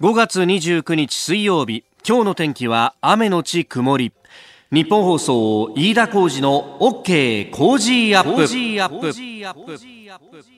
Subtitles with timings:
[0.00, 4.14] 5月29日水曜日今日の天気は雨のち曇り。
[4.72, 8.46] ニッポン放送飯田浩司の OK Cozy Up。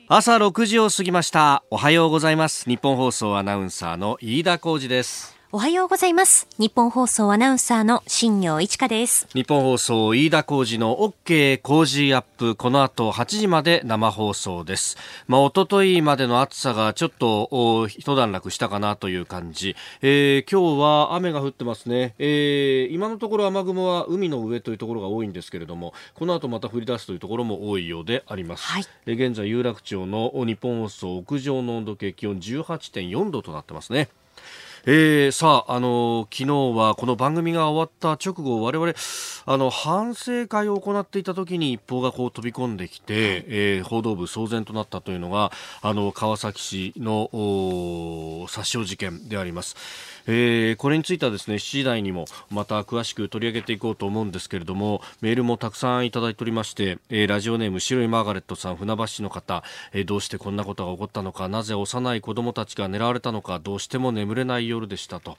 [0.07, 1.65] 朝6時を過ぎました。
[1.69, 2.69] おはようございます。
[2.69, 6.47] ニッポン放送アナウンサーの飯田浩司ですおはようございます。
[6.57, 9.27] ニッポン放送アナウンサーの新行市佳です。
[9.35, 12.55] ニッポン放送飯田浩司の OK Cozy Up。
[12.55, 14.97] この後8時まで生放送です。
[15.27, 19.75] まあ、一昨日までの暑さがちょっと一段落したかなという感じ。
[20.01, 22.15] えー、今日は雨が降ってますね。
[22.17, 28.65] えー、今のところ雨雲は海の上というところが多いんですけれども、この後また降り出すというところも多いようであります。
[28.65, 34.09] はい、え現在有楽町の日本放送屋上の温度計気温18.4度となってますね。
[34.85, 38.93] えー、さあ、あの昨日はこの番組が終わった直後、我々、
[39.45, 47.29] あの、反省会を行っていた時に一報がこう飛び込んできて、えー、報道部騒然となったというのが、あの、川崎市の
[48.49, 49.77] 殺傷事件であります。
[50.27, 65.37] えー、これについてはですね7時台にもまた詳しく取り上げていこうと思うんですけれどもメールもたくさんいただいておりまして、えー、ラジオネーム白いマーガレットさん船橋市の方、えー、どうしてこんなことが起こったのかなぜ幼い子どもたちが狙われたのかどうしても眠れない夜でしたと。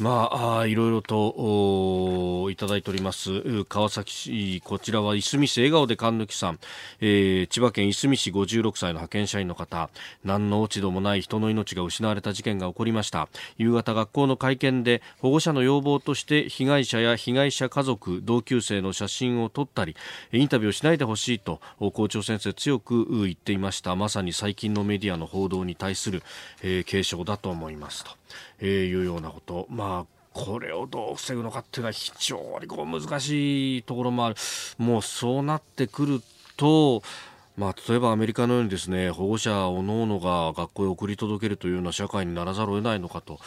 [0.00, 3.64] まあ、いろいろといただいております。
[3.64, 6.58] 川崎市こちらはいすみ市笑顔で神抜さん、
[7.02, 9.90] えー、千葉県いすみ市56歳の派遣社員の方。
[10.24, 13.28] 何の落ち度もない人の命が失われた事件が起こりました。
[13.58, 19.96] 夕方学校の会見で保護者の要望として被害者や被害者家族同級生の写真を撮ったり
[20.32, 21.60] インタビューをしないでほしいと
[21.92, 23.94] 校長先生強く言っていました。
[23.96, 26.22] まさに最近のメディアの報道に対する、
[26.62, 28.19] えー、警鐘だと思いますと。
[28.58, 34.36] えー、いうようなこと、まあこれをどう防ぐのかっていうのは非常にこう難しいところもある。
[34.78, 36.22] もうそうなってくる
[36.56, 37.02] と、
[37.60, 43.38] まあ、例えばアメリカのようにですね保護者おのおのが学校へ送り届けるというような社会にならざるを得ないのかと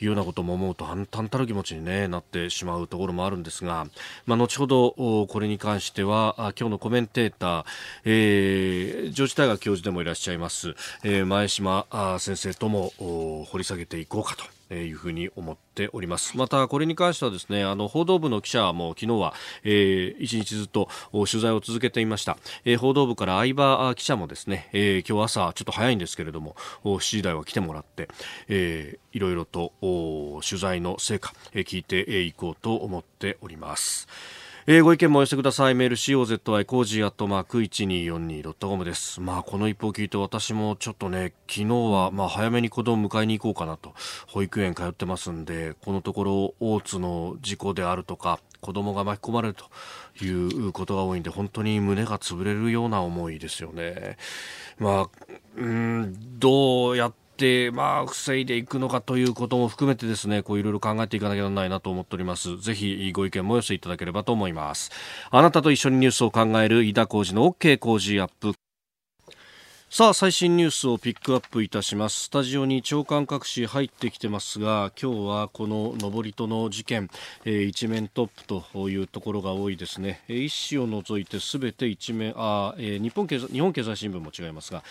[0.00, 3.86] いうようなことも思うと反たたる気持ちに、ね、なってしまうところもあるんですが、
[4.26, 7.64] まあ、後ほどこれに関しては今日のコメンテーター、
[8.06, 11.86] えー、上智大学教授でもいらっしゃいます、えー、前島
[12.18, 14.59] 先生とも掘り下げていこうかと。
[14.74, 16.36] いうふうに思っております。
[16.36, 22.38] また、これに関してはですね、あの、報道部の記者も昨日は、えー、一日ずっと取材を続けていました。
[22.64, 26.54] えー、報道部から相葉記者もですね、えー、今日朝、ちょっと早いんですけれども、
[26.84, 28.08] 7時台は来てもらって、
[28.48, 34.08] えー、いろいろと取材の成果、え、聞いていこうと思っております。
[34.72, 35.74] えー、ご意見もお寄せください。
[35.74, 39.20] メール COZY cozy アットマーク 1242.com です。
[39.20, 43.94] まあ、この一報を聞いて私もちょっとね、昨日はまあ早めに子供を迎えに行こうかなと、
[44.28, 54.18] 保育園通ってますんで、このところ大津の事故であるとか、子供が巻き込まれるということが多いんで、本当に胸が潰れるような思いですよね。
[54.78, 57.18] まあ、うん、どうやって、
[57.72, 62.58] まあ、防いでいくのかということも含めてですね、こういろいろ考えていかなきゃならないなと思っております。
[62.58, 64.90] ぜひご意見もお寄せいただければと思います。
[65.30, 68.59] あなたと一緒にニュースを考える飯田浩二の OK 工事アップ。
[69.92, 72.26] さあ最新ニュースをピックアップいたします。
[72.26, 77.10] スタジオに長官各紙入ってきてますが今日はこの登戸の事件、
[77.44, 84.84] えー、一面トップというところが多いですね、えー、一紙を除いてすべて一面あ、えー、日本経済日本経済新聞も違いますが、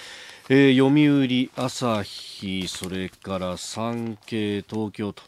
[0.49, 5.23] えー、読売朝日それから産経東京と。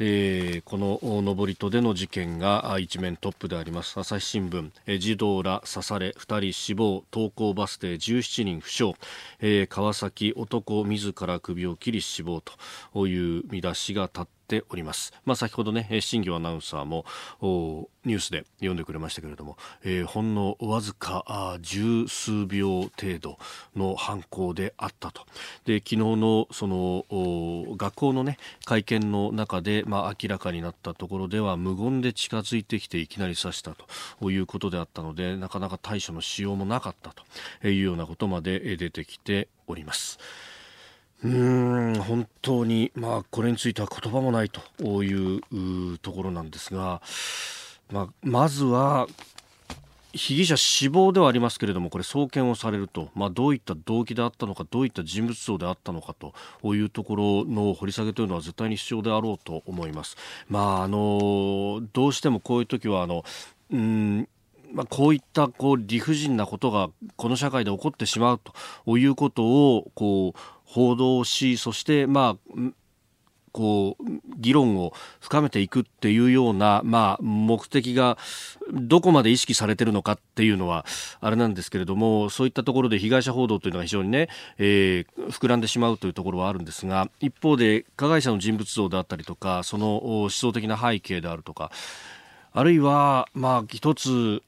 [0.00, 3.98] えー、この上り戸での事件が一面トップであります。
[3.98, 7.04] 朝日新聞、えー、児童ら刺され2人死亡。
[7.12, 8.92] 登校バス停17人負傷、
[9.40, 12.40] えー、川崎男自ら首を切り死亡
[12.92, 15.12] という見出しが立ってております。
[15.24, 17.04] まあ、先ほどね、新業アナウンサーも
[18.04, 23.38] ニュースで読んでくれましたけれども、えー、ほんのわずか十数秒程度
[23.76, 25.26] の犯行であったと。
[25.66, 27.04] で、昨日のその
[27.76, 33.76] 学校のね、会見の中で、まあ、明らかになったところでは無言で近づいてきていきなり刺した
[34.20, 37.12] ということであったので、なかなか対処のしようもなかった
[37.60, 40.18] というようなことまで出てきております。
[41.24, 47.02] うん本当に、まあ、これについては言葉もないというところなんですが、
[47.90, 49.08] まあ、まずは
[50.12, 56.34] 被疑者死亡ではありますけれどもこれ送検をされると、まあ、どういった動機であったのかどういった人物像であったのかと
[56.74, 60.16] いうところの掘り下げというのは絶対に必要であろうと思います。
[60.48, 63.24] まあ、あのどうしてもこういう時はあの
[63.70, 64.28] うん
[64.72, 68.40] まあ、こういったこう理不尽なことがこの社会で起こってしまう
[68.84, 70.38] ということをこう
[70.68, 72.72] 報道しそしてまあ
[73.52, 74.04] こう
[74.36, 78.18] 議論を深めていくっていうような、まあ、目的が
[78.72, 80.84] どこまで意識されてるのかっていうのは
[81.20, 84.28] あれなんですけれどもそういったところで被害者報道というのが非常にね、
[84.58, 91.72] えー、膨らんでしまうというところはあるんですが一方で加害者の人物像であったりとかその思想的な背景であるとか
[92.52, 94.42] あるいは、まあ、一つ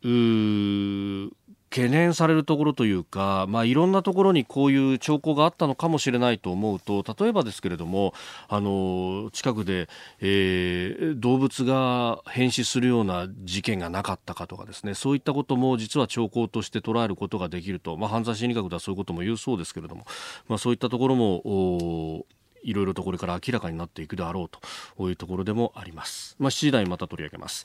[1.70, 8.12] 懸念されるところというか、まあ、いろんなところにこういう兆候があったのかもしれないと思うと例えばですけれども
[8.48, 9.88] あの近くで、
[10.20, 20.06] えー、動物が変死するような事件がなかったかとかですねそういったことも実は兆候として捉えることができると、まあ、犯罪心理学ではそういうことも言うそうですけれども、
[20.48, 22.26] まあ、そういったところも
[22.64, 24.48] いろいろとこれから明らかになっていくであろう
[24.96, 26.34] というところでもあります。
[26.40, 27.64] まあ、7時台また取り上げます。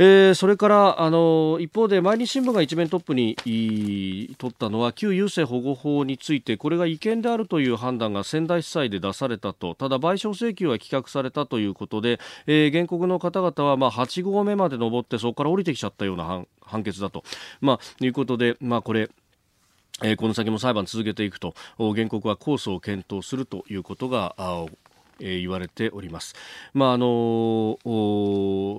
[0.00, 3.34] えー、それからあの一方で毎日新聞が一面トップに
[4.38, 17.24] 取ったのは旧優生保護法についてこれが違憲であるという判断が仙台地裁で出されたとただ賠償請求は棄却されたということで、えー、原告の方々はまあ8合目まで登ってそこから降りてきちゃったような判決だと、
[17.60, 19.10] まあ、いうことで、まあ、これ
[20.00, 24.36] えー、この先も裁判続けていくと原告は控訴を検討するということが
[25.20, 26.34] えー、言われております。
[26.74, 27.78] まああの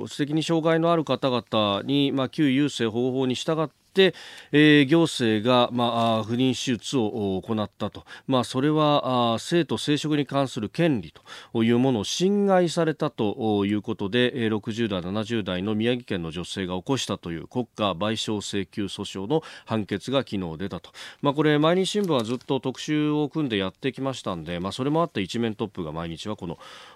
[0.08, 11.14] 知的に障害のある方々に、まあ、旧優生保護法に従っ、えー、行政が、まあ、不妊手術を行ったと、まあ、それはあ性と生殖に関する権利
[11.54, 20.92] というものを侵害されたということで、60代、70代の宮城県の女性が起こしたという国家賠償請求訴訟の判決が昨日出たと、
[21.22, 26.48] まあ、これ毎日新聞はずっと特集を組んでやってきましたんで、まあ、それもあって一面トップが毎日はこ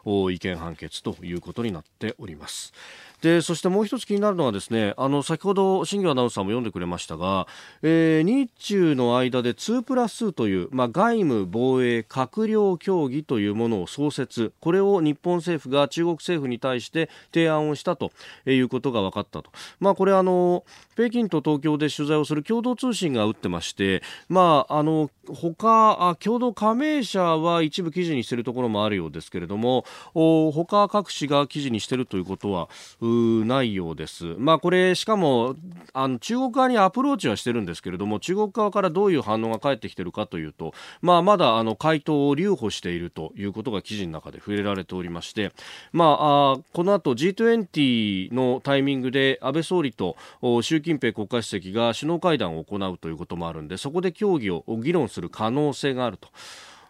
[0.05, 2.73] の違憲判決ということになっております。
[3.23, 7.47] でそしてもう一つ気になるのはですねあの先ほど新業アナウンサーも読んでくれましたが、
[7.81, 14.51] えー、日中の間で2プラス2という、まあ、外務防衛閣僚協議というものを創設。
[14.59, 18.11] これを日本政府が中国政府に対して提案をしたと
[18.45, 20.65] いうことが分かったと、まあ、これあの
[20.95, 32.69] 北京と東京で取材をする共同通信が打ってまして、まあ、あの他あ共同加盟者は一部記事にしているところもあるようですけれども他各紙が記事にしているということは
[33.45, 34.36] ないようです。
[34.38, 35.56] まあこれしかも
[35.94, 45.51] あの中国側にアプローチはしてるんですけれども中国側からどういう反応が返ってきてるかというと、まあまだあの回答を留保しているということが記事の中で触れられておりまして、
[45.92, 50.15] まああこの後 G20 のタイミングで安倍総理と
[50.62, 56.30] 習近平国家主席が首脳会談を行うということもあるんでそこで協議を議論する可能性があると。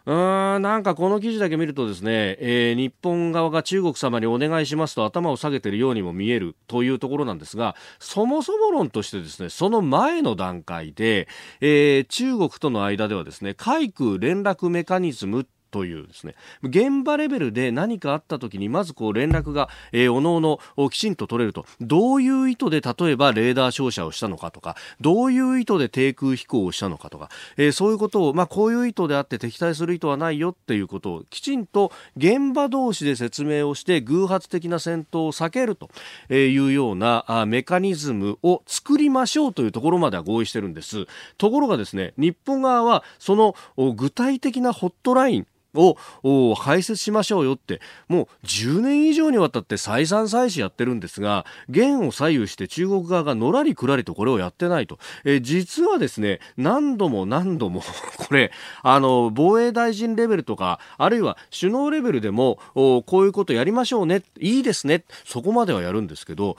[0.06, 11.26] うん、なんかこの記事だけ見るとですね、えー、日本側が中国様にお願いしますと頭を下げているようにも見えるというところなんですが、そもそも論としてですね、その前の段階で、
[11.62, 16.36] えー、中国との間ではですね、海空連絡メカニズムというですね。
[16.62, 21.66] 現場レベルで何かあった時にまずこう連絡が、えー、おのおのきちんと取れると。
[21.80, 35.90] どういう意図で例えばレーダー照射をしたのかとかどういう意図で低空飛行をしたのかとか、えー、そういうことを、まあ、こういう意図であって敵対する意図はないよっていうことをきちんと現場同士で説明をして偶発的な戦闘を避けると
[36.32, 41.06] いうようなあメカニズムを作りましょうというところまでは合意してるんです。
[41.36, 43.56] ところがですね日本側はその
[43.96, 57.82] 具体的なホットラインを排泄しましょうよってもう10年以上にわたって再三再四やってるんですが元を左右して中国側がのらりくらりとこれをやってないと、え実はですね何度も何度も
[58.16, 66.56] これあの防衛大臣レベルとかあるいは首脳レベルでもこういうことやりましょうねいいですねそこまではやるんですけど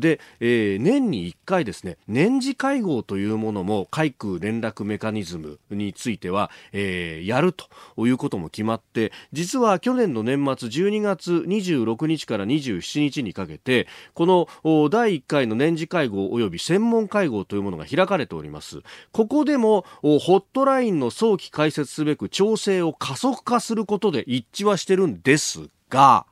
[0.00, 7.66] で、えー、年に1回ですね年次会合というものも海空連絡メカニズムについては、えー、やると
[8.06, 18.80] いうことも決まって実は去年の年末12月26日から27日にかけてこの第1回の年次会合及び専門会合というものが開かれております。
[19.12, 26.26] ここでもホットラインの早期開設すべく調整を加速化することで一致はしてるんですが、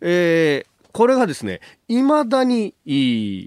[0.00, 2.74] えー、これがですね、未だに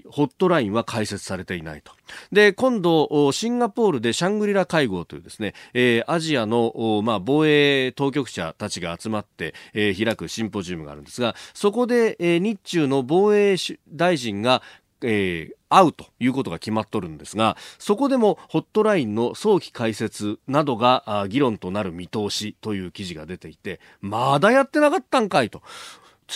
[0.08, 1.92] ホットラインは開設されていないと。
[2.32, 13.56] で、今度、シンガポールでシャングリラ会合というですね、えー、アジアの、まあ、防衛当局者たちが集まって、えー、開くシンポジウムがあるんですが、そこで、えー、日中の防衛
[13.88, 14.62] 大臣が
[15.06, 25.62] えー、会うということが決まっとるんですが、そこでもホットラインの早期開設などが議論となる見通しという記事が出ていて、まだやってなかったんかいと。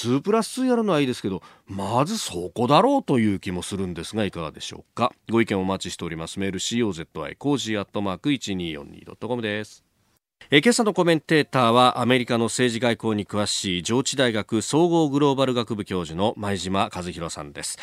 [0.07, 5.13] 2プラス2やるのはいいですけどまずそこだろうという気もするんですがいかがでしょうか。
[5.31, 6.39] ご意見お待ちしております。
[6.39, 9.88] メール COZY cozy アットマーク 1242.com です。
[10.51, 17.79] え今朝のコメンテーターはアメリカの政治外交に詳しい上智大学総合グローバル学部教授の前嶋和弘さんです、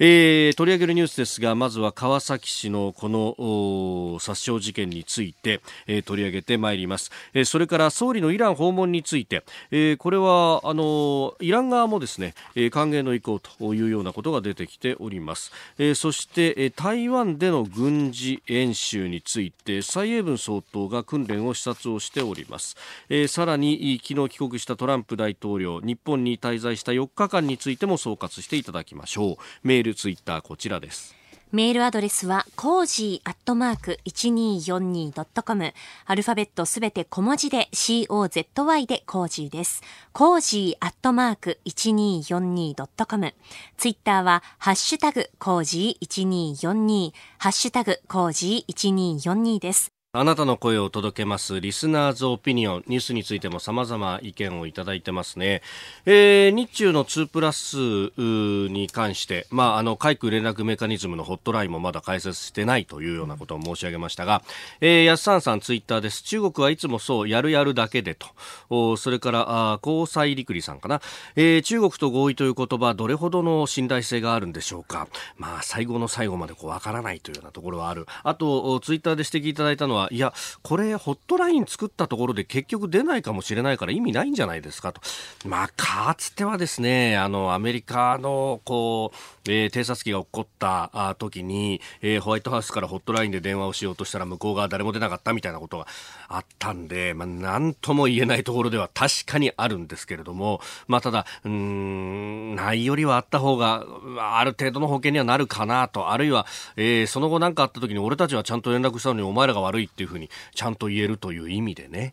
[0.00, 22.76] えー、取り上げるニュースですがまずは川崎市のこの殺傷事件について、えー、取り上げてまいります、えー、それから総理のイラン訪問について、えー、これはあのイラン側もですね、えー、歓迎の意向というようなことが出てきております、えー、そして、えー、台湾での軍事演習について蔡英文総統が訓練を視察をしております、
[23.08, 31.18] えー、さらに昨日帰国したトランプ大統領日本に滞在した4日間についても総括していただきましょうメールツイッターこちらです
[31.50, 35.72] メールアドレスは、 cozy アットマーク 1242.com。
[36.04, 39.82] アルファベットすべて小文字で COZY で cozy です。
[40.12, 43.34] cozy アットマーク 1242.com。
[43.78, 49.97] ツイッターは、ハッシュタグ cozy1242、ハッシュタグ cozy1242です。
[50.14, 55.60] あなたの声を届けます Listener's Opinion ニュースについても様々意見をいただいてますね、
[56.06, 57.76] えー、日中の2プラス
[58.16, 64.42] に関して、まあ、あの海空連絡メカニズムのホットラインもまだ開設してないというようなことを申し上げましたが、
[64.80, 66.22] えー、安さんさんツイッターです。
[66.22, 68.28] 中国はいつもそうやるやるだけでと。
[68.70, 71.02] おそれからあ交際陸理さんかな、
[71.36, 75.06] えー、中国と合意という言葉どれほどの信頼性があるんでしょうか。
[75.36, 78.06] まあ最後の最後までこうわからないというようなところはある。
[78.22, 85.00] あとツイッターで指摘いただいたのはいや、これ、ホットライン作ったところで結局出ないかもしれないから意味ないんじゃないですかと。
[85.44, 95.86] まあ、かつてはですね、あの、アメリカの、こう、えー、偵察機が起こった時に、えー、ホワイトハウスからホットラインで電話をしようとしたら向こう側誰も出なかったみたいなことが
[96.28, 103.86] あったんで、まあ、なんとも言えないところでは確かにあるんですけれども、まあ、ただ、うん、ないよりはあった方が、
[104.18, 112.12] ある程度の保険にはなるかなと、あるいは、えー、その後何かあった時に俺たちはちゃんと連絡したのにお前らが悪いっていうふうにちゃんと言えるという意味でね、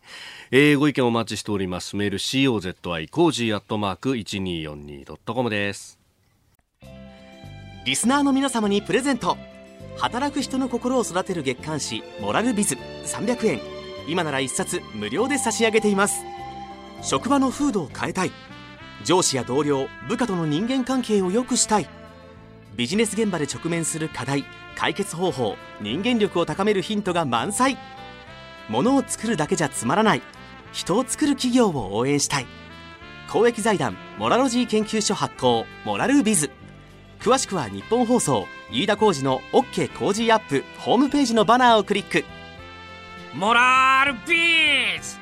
[0.50, 1.96] えー、ご意見お待ちしております。
[1.96, 5.98] メール COZY cozy アットマーク 1242.com です。
[7.84, 9.36] リスナーの皆様にプレゼント。
[9.98, 13.75] 働く人の心を育てる月刊誌モラルビズ300円。
[14.06, 16.24] 今なら1冊無料で差し上げています。
[17.02, 18.32] 職場の風土を変えたい。
[19.04, 21.88] 上司や同僚部下との人間関係を良くしたい。
[22.76, 24.44] ビジネス現場で直面する課題
[24.76, 27.78] 解決方法人間力を高めるヒントが満載。
[28.68, 30.22] 物を作るだけじゃつまらない。
[30.72, 32.46] 人を作る企業を応援したい。
[33.30, 36.50] 公益財団モラロジー研究所発行モラルビズ。
[37.20, 42.24] 詳しくは日本放送飯田浩二の OK 工事アップホームページのバナーをクリック。
[43.36, 45.18] モラルビズ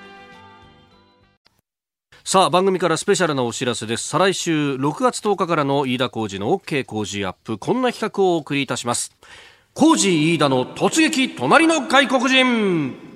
[2.23, 4.07] さあ番組からスペシャルなお知らせです。
[4.07, 7.59] 再来週6月10日からの飯田浩二の OK 工事アップ。
[7.59, 9.17] こんな企画をお送りいたします。
[9.75, 13.14] 工事飯田の突撃隣の外国人。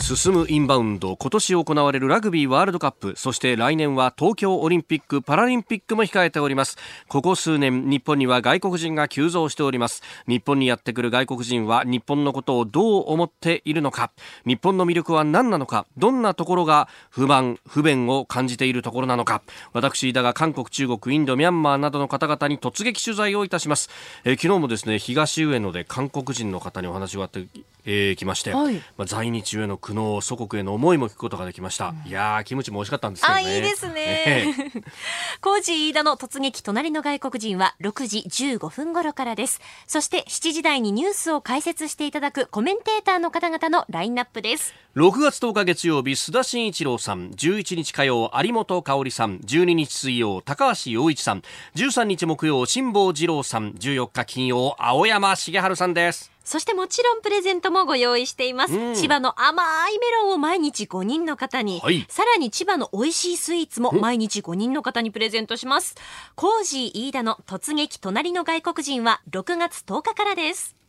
[0.00, 6.76] 進むインバウンド今年行われるラグビーワールドカップそして来年は東京オリンピック・パラリンピックも控えております。
[7.08, 10.02] ここ数年日本には外国人が急増しております。
[10.26, 14.10] 日本にやってくる外国人は日本のことをどう思っているのか。
[14.46, 15.86] 日本の魅力は何なのか。
[15.96, 19.42] どんなところが不満不便を感じているところなのか。
[19.72, 23.90] 私だが韓国中国インドミャンマーなどの方々に突撃取材をいたします、
[24.24, 27.46] え、昨日もですね東上野で韓国人の方にお話があって
[27.84, 33.44] えー、きまして、はい、まあ、在日への苦悩祖国への思いも聞くことができました、うん、いやキムチも美味しかったんですけどね。
[33.44, 34.54] あいいですね。
[35.40, 39.60] コージー飯田の突撃隣の外国人は6時15分頃からです。
[39.86, 44.74] そして7時台にニュースを解説していただくコメンテーターの方々のラインナップです。
[44.96, 51.42] 6月10日月曜日須田慎一郎さん11日火曜有本香里さん12日水曜高橋洋一さん
[51.76, 58.74] 13日木曜辛坊治郎さん14日金曜青山茂春さんですそしてもちろんプレゼントもご用意しています。
[58.74, 65.94] うん、千葉の甘いメロンを毎日5人の方に、はい、さらに千葉の美味しいスイーツも毎日5人の方にプレゼントします。
[66.34, 70.79] コージー飯田の突撃隣の外国人は6月10日からです。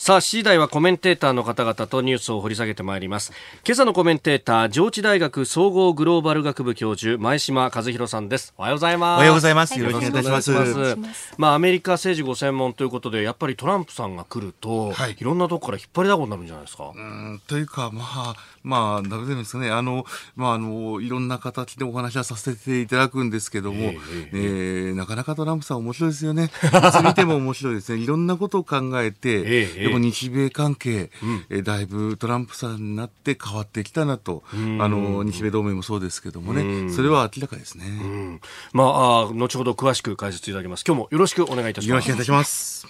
[0.00, 3.32] さあ、次第はコメンテーターの方々とニュースを掘り下げてまいります。
[3.66, 8.54] 今朝のコメンテーター、上智大学総合グローバル学部教授、前島和弘さんです。
[8.56, 9.18] おはようございます。
[9.18, 9.76] おはようございます。
[9.76, 10.72] よろしくお願いしま
[11.12, 11.34] す。
[11.36, 16.92] まあ、アメリカ政治ご専門ということで、やっぱりトランプさんが来ると、はい、いろんなとこから引っ張りだこになるんじゃないですか？
[16.94, 26.44] うん、というか、まあ、まあ、なるですかね、あの、まあ、あの、いろんな形でお話はさせていただくんですけども、えー、えー、なかなかトランプさん面白いですよね。
[26.44, 26.48] い
[26.92, 28.00] つ見ても面白いですね。
[28.00, 34.56] いろんなことを考えて、えー、でも日米関係、うん、えだいぶトランプさんになって変わってきたなと、あ
[34.88, 38.40] の日米同盟もそうですけどもね、それは明らかですね。
[38.72, 40.84] まあ、あ後ほど詳しく解説いただきます。
[40.86, 41.88] 今日もよろしくお願いいたします。
[41.88, 42.86] よろしくお願いいたします。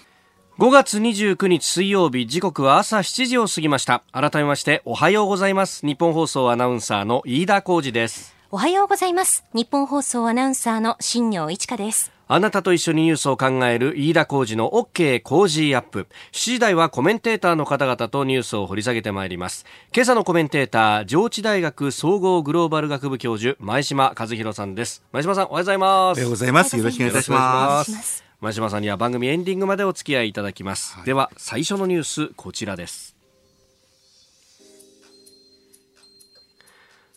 [0.59, 4.03] 5月29日水曜日時刻は朝7時を過ぎました。
[4.13, 5.87] 改めましておはようございます。
[5.87, 8.35] 日本放送アナウンサーの飯田浩二です。
[8.51, 9.45] おはようございます。
[9.55, 16.09] 日本放送アナウンサーの新業一華ですあなたと一緒にニュースを考える飯田浩二の OK 工事アップ。
[16.33, 19.65] 7時台はコメンテーターの方々とニュースを掘り下げてまいります。
[19.95, 25.03] 今朝のコメンテーター、上智大学総合グローバル学部教授、前島和弘さんです。
[25.11, 26.19] 前島さん、おはようございます。
[26.19, 26.77] おはようございます。
[26.77, 28.29] よろしくお願いいたします。
[28.41, 33.17] 前島さんには番組エンディングまでお付き合いいただきます、はい、では最初のニュースこちらです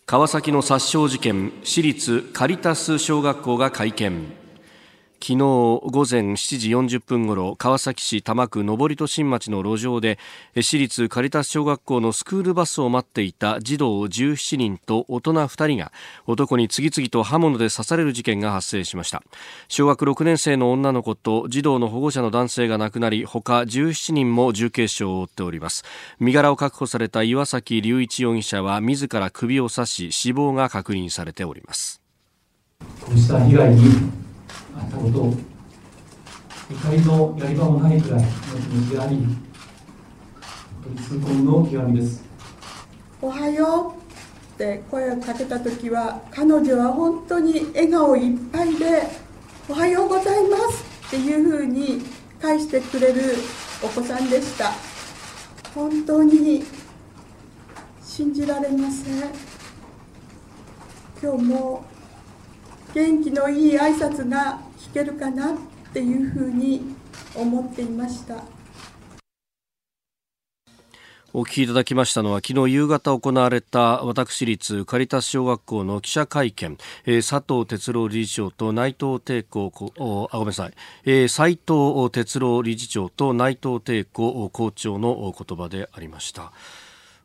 [0.04, 4.41] 川崎の殺傷事件私立カリタス小学校が会見
[5.22, 10.18] 昨日午前7時40分ごろ川崎市多摩区上戸新町の路上で
[10.60, 15.92] 私立カリタス小学校のスクールバスを待っていた児童17人と大人2人が
[16.26, 19.22] 男に次々と刃物で刺される事件が発生しました。
[19.68, 25.84] 小学6年生の女の子と児童の保護者の男性が亡くなり他17人も重軽傷を負っております。
[26.18, 32.02] 身柄を確保された岩崎隆一容疑者は自ら首を刺し死亡が確認されております。
[33.00, 34.21] こうした被害に
[34.76, 35.34] あったことを
[36.70, 39.26] 怒りのやり場もないくらいの気持ちがあり本
[40.84, 42.24] 当に痛恨の極みです。
[43.20, 49.02] おはようって声をかけた時は彼女は本当に笑顔いっぱいで
[49.68, 52.02] おはようございますっていうふうに
[52.40, 53.36] 返してくれる
[53.82, 54.72] お子さんでした。
[55.74, 56.64] 本当に
[58.02, 59.30] 信じられません。
[61.22, 61.84] 今日も
[62.94, 65.56] 元気のいい挨拶が聞けるかなっ
[65.94, 66.94] ていうふうに
[67.34, 68.44] 思っていました。
[71.34, 79.72] お聞きいただきましたのは昨日夕方行われた私立カリタス小学校の記者会見、えー、佐藤哲郎理事長と内藤帝子
[80.30, 80.74] あごめんなさい、
[81.06, 86.52] えー、斉藤哲郎理事長と内藤帝子校長の言葉でありました。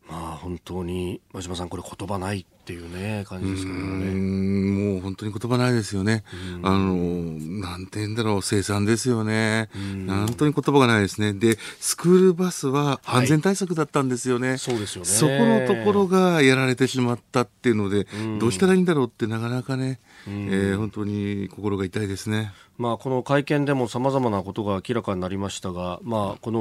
[0.10, 4.12] まあ本当に真島さんこれ言葉ないっていうね、感じですけどね。
[4.12, 6.26] もう本当に言葉ないですよね。
[6.64, 9.70] あの、なんて言うんだろう、生産ですよね。
[10.06, 11.32] 本当に言葉がないですね。
[11.32, 14.50] で、スクールバスは安全対策だったんですよね。
[14.50, 15.08] はい、そうですよね。
[15.08, 18.06] そこのところがやられてしまったっていうので、
[18.38, 22.52] どうしたらいいんだろうってなかなかね、えー、本当に心が痛いですね。
[22.78, 26.52] まあ、この会見でもさまざまなことが明らかになりましたが、まあ、こ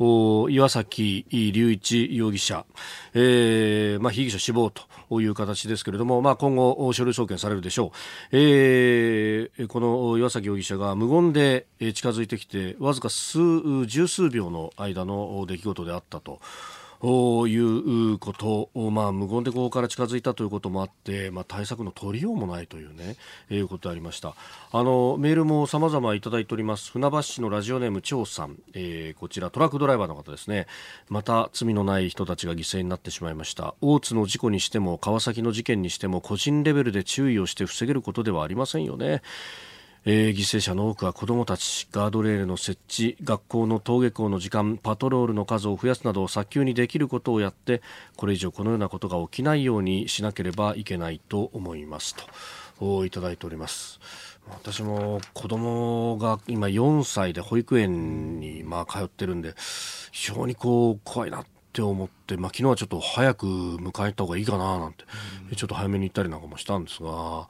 [0.00, 2.64] の岩崎隆一容疑者、
[3.14, 7.98] えーまあ、被疑者死亡という形ですけれども、まあ、今後、書類送検されるでしょう、
[8.32, 16.40] えー、この岩崎容疑者が無言で近づいてきてわずか数十数秒の間の出来事であったと。
[17.02, 23.16] いうことを、まあ、無言でここから近づいたということもあって、まあ、対策の取りようもないというね、
[23.50, 24.34] えいうことでありました。
[24.70, 26.92] あの、メールも様々いただいております。
[26.92, 30.66] 船橋市のラジオネーム張さん、えー、こちらトラックドライバーの方ですね。
[31.08, 33.74] また罪のない人たちが犠牲になってしまいました。
[33.80, 39.22] 大津の事故にしても、川崎の事件にしても、個人レベルで注意をして防げることではありませんよね。
[40.04, 47.82] えー、犠牲者の多くは子どもたちガードレールの設置学校の登下校の時間パトロールの数を増やすなど早急にできることをやって
[48.16, 52.16] これ以上このようなことが起きないようにしなければいけないと思います
[52.80, 54.00] といただいております
[54.50, 59.54] 私も子供が今4歳で保育園にまあ通ってるんで
[60.10, 65.04] 非常にこう怖いなって思って、まあ、昨日はちょっと早く迎えた方がいいかななんて、
[65.56, 67.48] ちょっと早めに行ったりなんかもしたんですが。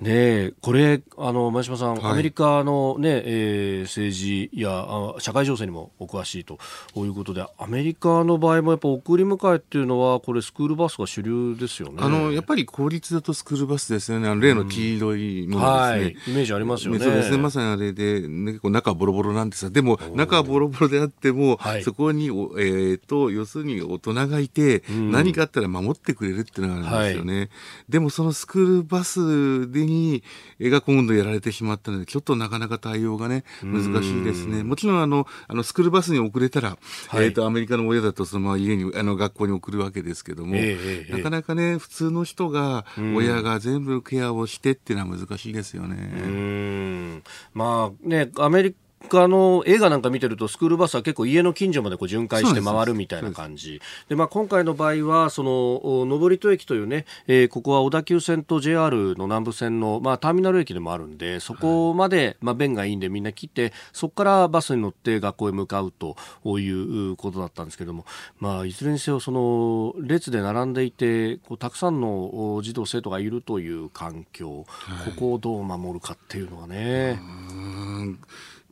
[0.00, 4.86] ねこれ、あの前島さん、はい、アメリカのね、えー、政治や
[5.18, 6.58] 社会情勢にもお詳しいと
[6.96, 11.98] いうことで、アメリカの場合もやっぱ送り迎えっていうのは、これ、スクールバスが主流ですよね。
[12.00, 16.98] あのやっぱり公立だとスクールバスですよね、あの例の黄色いものですね、うんはい、イメージありますよね。
[16.98, 17.38] そうですね。
[17.38, 27.38] まさにあれで、ね、結構中ボロボロなんですが、でも、中ボロボロであっても、はい、そこに、えーと、要するに大人がいて、うん、何かあったら守ってくれるっていうのがあるんですよね。
[27.38, 27.48] はい、
[27.88, 30.22] でもそのスクールバスでに
[30.70, 34.62] が今度やられてしまったので、ちょっとなかなか対応がね、難しいですね。
[34.62, 45.96] もちろん、あの、あの、スクールバスに遅れたら、はい、えっ、ー、と、アメリカの親だと、そのまま家に、あの、学校に送るわけですけども、えー、なかなかね、普通の人が、親が全部ケアをしてっていうのは難しいですよね。
[45.96, 47.22] うん。
[47.54, 48.76] まあね、アメリカ
[49.12, 53.80] あの映画なんか見てるとスクールバスは結構家の近所までこう巡回して回るみたいな感じ。
[54.08, 66.16] でまあ、今回の場合はその登戸駅というね、えー、ここは小田急線と JR の南部線の、まあ、ターミナル駅でもあるんでそこまで、まあ、便がいいんでみんな来てそこからバスに乗って学校へ向かうと
[66.58, 68.04] いうことだったんですけども、
[68.38, 77.18] まあ、いずれにせよその列で並んでいてこうたくさんの児童生徒がいるという環境、はい、ここをどう守るかっていうのはね。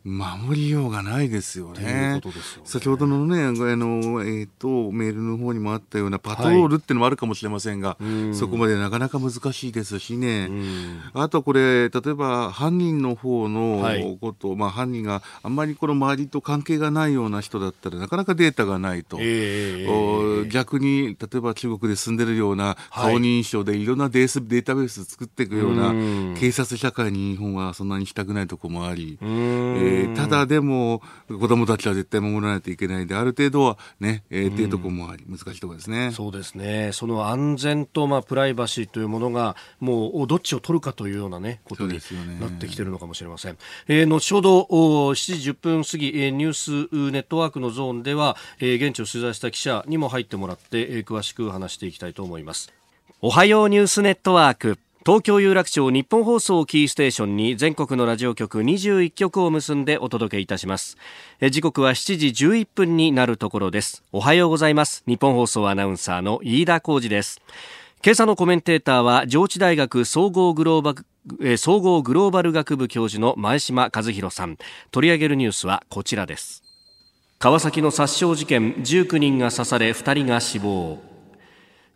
[0.05, 1.69] 守りようがないですよね。
[1.69, 2.21] よね。
[2.65, 8.35] 先ほどのね、あの、えっ、と、メールの方にもあったようなパトロールっていうのもあるかもしれませんが、うん。
[8.35, 10.47] そこまでなかなか難しいですしね。
[10.49, 11.01] うん。
[11.15, 14.19] あとこれ、例えば犯人の方のはい。
[14.21, 19.19] こと、まあ犯人があんまりこの周りと関係がないような人だったらなかなかデータがないと。
[19.21, 23.15] ええお逆に例えば中国で住んでるようなはい。
[23.15, 26.37] 顔認証でいろんなデースデータベース作っていくようなうん。
[26.39, 36.11] 警察社会に日本はそんなにしたくないとこもあり、うんえーただでも子供たちは絶対守らないといけないである程度はね、えーっていうとこもあり難しいところですね。
[36.13, 36.91] そうですね。
[36.93, 41.99] その安全とまあプライバシーというものがもうどっちを取るかというようなねことに
[42.41, 43.57] なってきているのかもしれません。
[43.87, 52.73] えー後ほどお7時10分過ぎ、えーニュースネットワークのゾーンでは、えー現地を取材した記者にも入ってもらって、えー詳しく話していきたいと思います。
[53.21, 54.79] おはようニュースネットワーク。
[55.09, 60.99] 東京有楽町日本放送キーステーションに全国のラジオ局21局を結んでお届けいたします。
[61.51, 64.03] 時刻は7時11分になるところです。
[64.13, 65.03] おはようございます。
[65.07, 67.41] 日本放送アナウンサーの飯田浩二です。
[68.05, 70.95] 今朝のコメンテーターは上智大学総合グローバ
[71.39, 74.59] ル総合グローバル学部教授の前島和弘さん。
[74.91, 76.63] 取り上げるニュースはこちらです。
[77.39, 80.99] 川崎の殺傷事件19人が刺され2人が死亡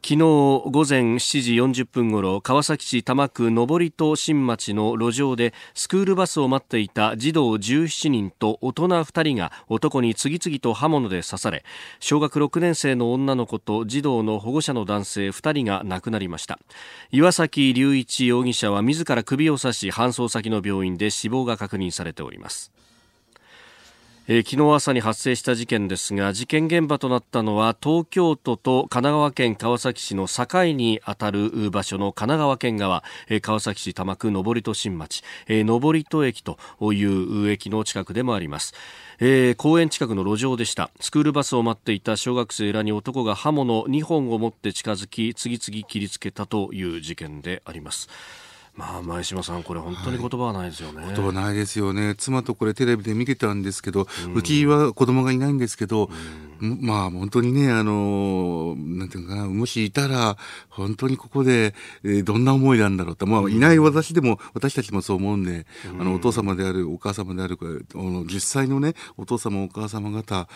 [0.05, 11.65] 昨日午前7時40分ごろ川崎市多摩区上戸新町の路上でスクールバスを待っていた児童17人と大人2人が男に次々と刃物で刺され
[12.01, 16.59] 小学6年生の女の子と児童の保護者の男性2人が亡くなりました。
[17.13, 22.72] 岩崎隆一容疑者は自ら首を刺し搬送先の病院で死亡が確認されております。
[24.35, 38.73] えー昨日朝に発生した事件ですが事件現場となったのは東京都と神奈川県川崎市の境にあたる場所の神奈川県側、えー川崎市多摩区上戸新町、えー上戸駅という駅の近くでもあります。
[39.21, 48.09] えー公園近くの路上でしたスクールバスを待っていた小学生らに男が刃物2本を持って近づき次々切りつけたという事件であります
[48.75, 52.15] まあ前島さんこれ本当に言葉はないですよね、言葉ないですよね。
[52.17, 56.09] 妻とこれテレビで見てたんですけど、うちは子供がいないんですけど、
[56.59, 60.37] まあ本当にね、あの、なんていうのかな、もしいたら、
[60.71, 63.27] 本当にここで、えーどんな思いなんだろうと。
[63.27, 65.67] まあいない私でも、私たちもそう思うんで、
[65.99, 67.59] あの、お父様である、お母様である、
[67.95, 70.49] あの実際のね、お父様、お母様方、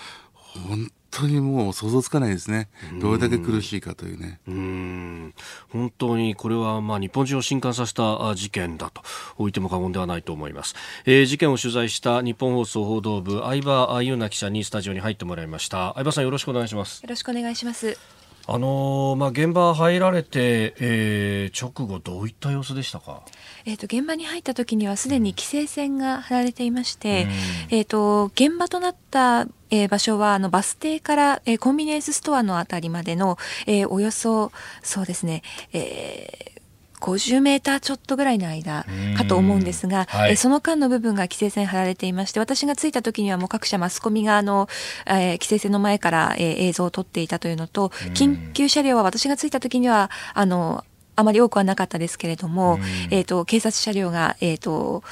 [0.69, 2.69] 本当にもう想像つかないですね。
[3.01, 4.41] どれだけ苦しいかというね。
[4.47, 5.35] うーん
[5.71, 9.03] 本当にこれはまあ日本中を震撼させたあ事件だと
[9.39, 18.16] 言っても過言ではないと思います、えー事件を取材した日本放送報道部相葉優奈記者にスタジオに入ってもらいました相葉さんよろしくお願いしますよろしくお願いします。
[18.49, 23.23] あのーまあ現場入られて、えー直後どういった様子でしたか？
[23.65, 27.27] えっ、と現場に入った時にはすでに規制線が張られていまして、
[27.71, 35.43] えっ、と現場となった、えー場所はあのバス停から、えーコンビニエンスストアのあたりまでの、えーおよそそうですね。
[35.73, 36.56] えー
[37.01, 40.31] 50メーターちょっとぐらいの間かと思うんですが、はい。
[40.31, 44.69] えーその間の部分が規制線張られていまして、私が着いた時にはもう各社マスコミがあの、
[45.07, 50.85] えー規制線の前から、えー映像を撮っていたというのと、緊急車両は私が着いた時には、あの、
[51.17, 52.79] あまり多くはなかったですけれども、
[53.11, 55.11] えっ、と、警察車両が、えっ、と、た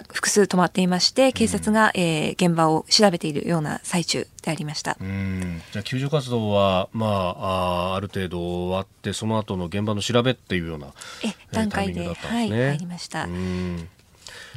[0.00, 4.96] 複数止まっていまして、警察が、えー現場を調べているような最中でありました。
[5.00, 10.88] うんじゃあ救助活動は、まあ、あーある程度終わってその後の現場の調べっていうような
[11.24, 13.24] え、段階で、タイミングだったんはい、入りました。
[13.24, 13.88] うん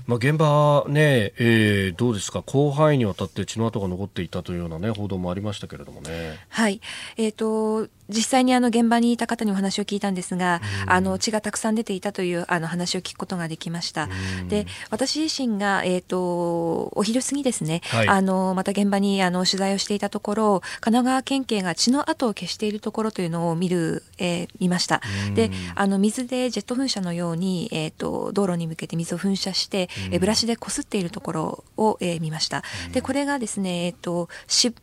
[0.07, 2.43] まあ、現場ね、えーどうですか？
[2.47, 6.37] 広範囲にわたって血の跡が残っていたというようなね報道もありましたけれどもね。
[6.49, 6.79] はい。
[7.17, 14.09] えっ、と、実際にあの現場にいた方にお話を聞いたんですが、あの血がたくさん出ていたというあの話を聞くことができました。
[14.47, 18.07] で、私自身が、えっ、と、お昼過ぎですね、はい。
[18.07, 25.01] あの、また現場にあの取材をしていたところ、神奈川県警が血の跡を消しているところというのを見る、えー見ました。
[25.33, 32.63] で、あの、水でジェット噴射のように、えっ、と、道路に向けて水を噴射して、えーブラシで擦っているところを、えー見ました。
[32.91, 34.73] で、これがですね、えっ、と、し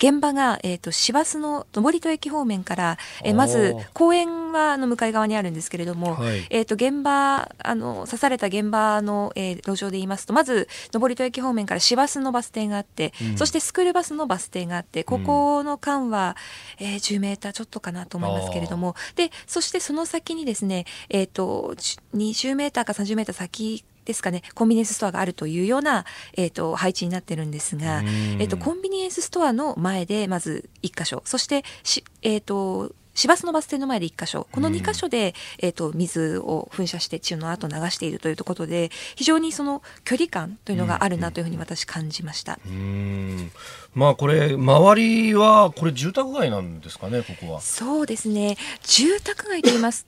[0.00, 6.46] 現場が、えっ、と、市バスの登戸駅方面から、えーまず公園は、あの、向かい側にあるんですけれども、はい。
[6.48, 16.36] えっ、と、現場、あの、刺された現場の、えー路上で言いますと、まず、登戸駅方面から市バスのバス停があって、そしてスクールバスのバス停があって、ここの間は、
[16.78, 26.04] えー10メーターちょっとかなと思いますけれども、で、そしてその先にですね、えっ、と、じ20メーターか30メーター先ですかね、コンビニエンスストアがあるというような、
[26.36, 28.02] えっ、と、配置になってるんですが、
[28.38, 42.58] えっ、と、コンビニエンスストアの前で、まず1箇所、そしてし、えっ、と、市バスのバス停の前で1箇所、この2箇所で、えっ、と、水を噴射して血の後流しているということで、非常にその距離感というのがあるなというふうに私感じました。
[42.64, 43.50] うん
[43.94, 48.56] まあこれ周りはこれ住宅街なんですかねここはそうですね。
[48.82, 50.06] 住宅街と言います。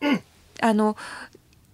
[0.61, 0.97] あの、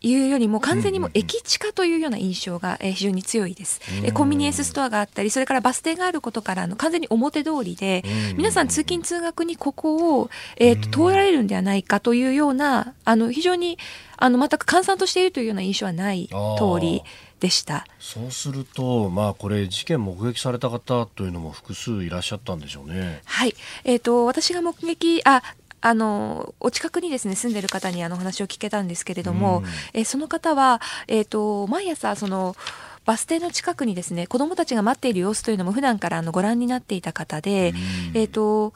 [0.00, 3.80] いうよりも完全にもう駅地下というような印象がえー非常に強いです。
[4.04, 8.02] えコンビニエンスストアがあったり、それからバス停があることからあの完全に表通りで、
[8.36, 13.78] 皆さん通勤通学にここを、えーと通られるんではないかというような、あの非常に
[14.16, 16.34] あの全く閑散としているというような印象はない通
[16.80, 17.02] り
[17.40, 17.86] でした。
[18.00, 23.54] そうするとまあこれ事件目撃された方というのも複数いらっしゃったんでしょうねはい。
[23.84, 25.42] えっ、と、私が目撃、あ、
[25.80, 29.62] あの、お近くにですね、住んでる方にあのお話を聞けたんですけれども、
[29.92, 32.56] えーその方は、えっ、と、毎朝、その、
[33.04, 37.72] バス停の近くにですね、子供たちが待っている様子というのも普段からあのご覧になっていた方で、
[38.14, 38.74] えっ、と、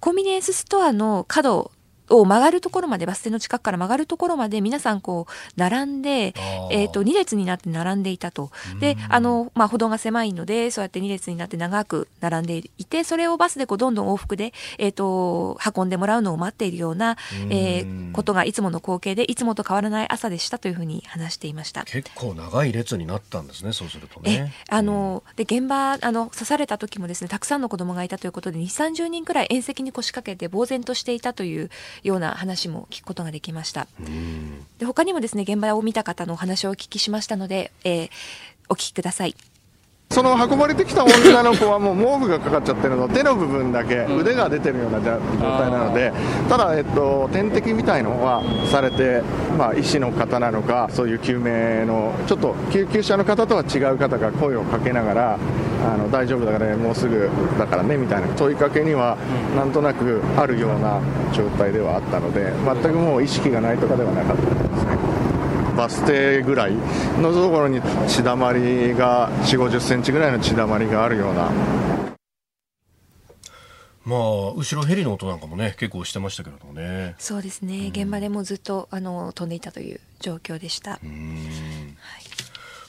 [0.00, 1.70] コンビニエンスストアの角
[2.16, 6.34] を曲がるところまで、バス停の近くから曲がるところまで皆さんこう、並んで
[6.70, 8.50] えっ、と、2列になって並んでいたと。
[8.80, 17.16] で、あの、まあ、歩道が狭いので、そうやって2列になって長く並んでいて、それをバスでこう、どんどん往復で、えっ、と、運んでもらうのを待っているような、
[17.50, 21.84] えーことがいつもの光景で、いつもと変わらない朝でしたというふうに話していました。
[21.84, 31.70] 結構長い列になったんですねそうするとえねあので現場あの刺された時もですねたくさんの子供がいたということで2 3 0人くらい縁石に腰掛けて呆然としていたという
[32.02, 33.86] ような話も聞くことができました。
[34.78, 38.10] で他にもですね現場を見た方のお話をお聞きしましたので、えー
[38.68, 39.34] お聞きください
[40.12, 46.12] その運ばれてきた女の子はもう毛布がかかっちゃってるの手の部分だけ腕が出てるような状態なので
[46.50, 49.22] ただ、えっと、点滴みたいのはされて、
[49.56, 55.38] まあ、医師の方なのかそういう救命のちょっと救急車の方とは違う方が声をかけながら
[55.82, 59.16] あの大丈夫だからねもうすぐだからねみたいな問いかけには
[59.56, 61.00] なんとなくあるような
[61.32, 65.01] 状態ではあったので全くもう意識がないとかではなかったですね。
[65.76, 66.72] バス停ぐらい
[67.18, 71.50] のところに血だまりが4 5 0センチぐらいの血だまりがあるような。
[74.04, 77.14] まあ後ろヘリの音なんかもね結構してましたけれどもね。
[77.18, 77.88] そうですね。
[77.88, 80.98] 現場でもずっとあの飛んでいたという状況でした、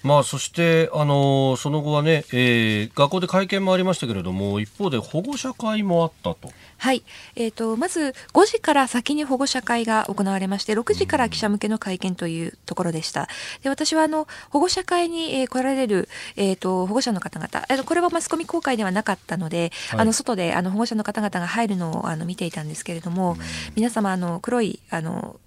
[0.03, 6.51] まあそしてあのその後はね、えー学校で会見もありましたけれども一方で保護者会もあったと。
[6.77, 7.03] はい、
[7.35, 13.29] えー、とまず5時から先に保護者会が行われまして6時から記者向けの会見というところでした。
[13.61, 19.99] で私はあの保護者会に、えー来られる、えー、と保護者の方々えーこれはマスコミ公開ではなかったので、はい。
[20.01, 23.37] あの外であの保護者の方々が入るのをあの見ていたんですけれども、
[23.75, 25.39] 皆様あの黒いあの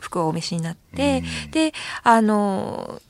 [0.00, 3.00] 服をお召しになって、であの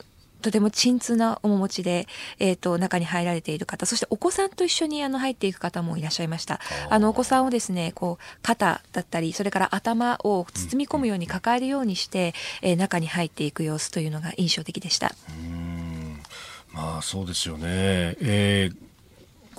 [0.41, 2.07] とても鎮痛な面持ちで、
[2.39, 6.59] えっ、と、中に入られている方、そしてお子さんと一緒にあの入っていく方もいらっしゃいました。
[6.89, 15.13] あの、お子さんをですね、こう、肩だったり、それから頭を包み込むように抱えるようにして、えー中に入っていく様子というのが印象的でした。
[16.73, 18.90] まあそうですよね、えー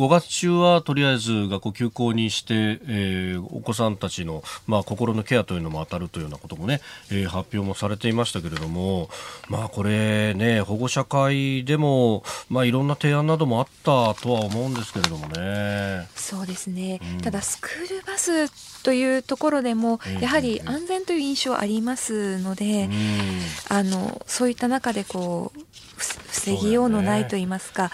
[0.03, 2.55] 5月中はとりあえず学校休校にして、
[2.89, 6.81] えーお子さんたちの、まあ、心のケアというのも当たるというようなこともね、
[7.13, 9.11] えー発表もされていましたけれども、
[9.49, 16.09] まあ、これね保護者会でも、まあ、いろんな提案などもあったとは思うんですけれどもね。
[16.17, 17.01] そうですね。
[17.23, 25.61] ただ、スクールバスというところでもええ、やはり安全という印象ありますので、うんあの、そういった中でこう、
[25.97, 27.91] ふ防ぎようのないと言いますか、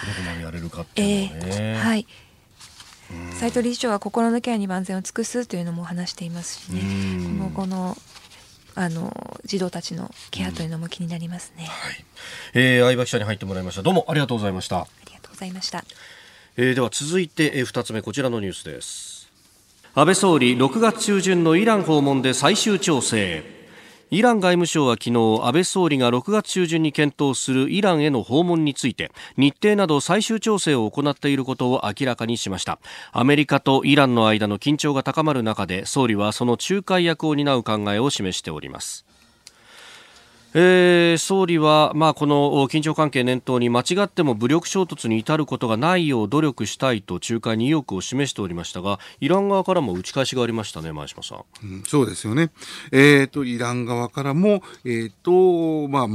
[0.97, 1.33] ね。
[1.57, 2.07] えはい。
[3.33, 7.97] 斉藤理事長は心のケアに万全を尽くすというのも話していますしね、うん今後の
[8.75, 11.65] あの児童たちのケアというのも気になりますね。
[11.65, 12.05] はい
[12.55, 14.83] えー相葉記者に入ってもらいましたどうもありがとうございました。
[14.83, 15.85] ありがとうございました。
[16.57, 19.18] えーでは続いて、えー、2つ目こちらのニュースです
[19.99, 23.43] 安倍総理6月中旬のイラン訪問で最終調整。
[24.13, 32.79] イラン外務省は昨日安倍総理が6月中旬に検討するイランへの訪問について日程など最終調整を行っていることを明らかにしました。
[33.11, 39.08] アメリカとイランの間の緊張が高まる中で総理はその仲介役を担う考えを示しております。
[40.55, 51.45] えー総理は、まあ、この緊張関係念頭に間違っても武力衝突に至ることがないよう努力したいと仲介に意欲を示しておりましたがイラン側からも打ち返しがありましたね前島さん。
[51.63, 52.51] うんそうですよね。
[52.93, 56.09] えっ、と、イラン側からも、えっ、と、まあ、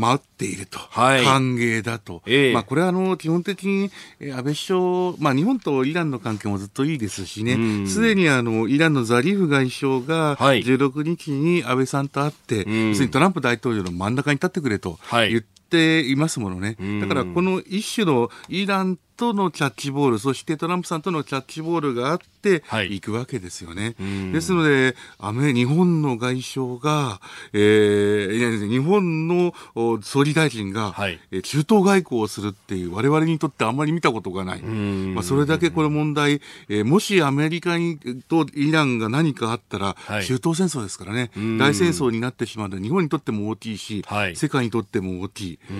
[0.43, 0.77] っていると。
[0.79, 1.23] はい。
[1.23, 2.21] 歓迎だと。
[2.25, 2.53] ええ。
[2.53, 7.83] まあ、これは、あの、基本的に、えー安倍首相、まあ、日本とイランの関係もずっといいですしうん。
[7.85, 10.63] ね、すでに、あの、イランのザリーフ外相が、はい。
[10.63, 15.29] 16日に安倍さんと会って、するにトランプ大統領の真ん中に立ってくれとはい。
[15.29, 16.75] 言っていますものね。
[16.81, 16.99] ん。
[16.99, 22.97] だから、この一種のイランとのキャッチボール、そしてトランプさんとのキャッチボールがあって、い。
[22.97, 23.95] いくわけですよね。
[24.03, 24.33] ん。
[24.33, 27.21] ですので、アメ日本の外相が、
[27.53, 31.19] えーいや日本のお総理大臣が、はい。
[31.31, 34.61] えー中東外交をするっていう、我々にとってあんまり見たことがない。
[34.61, 35.13] ん。
[35.15, 40.25] まあ、それだけこの問題、えーもしアメリカにとイランが何かあったら、はい。
[40.25, 41.31] 中東戦争ですからね。
[41.39, 44.35] ん、大戦争になってしまうので、日本にとっても大きいし、はい。
[44.35, 45.73] 世界にとっても大きい、え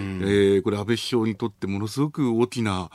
[0.60, 2.90] ーこれ、安倍首相にとってものすごく大きな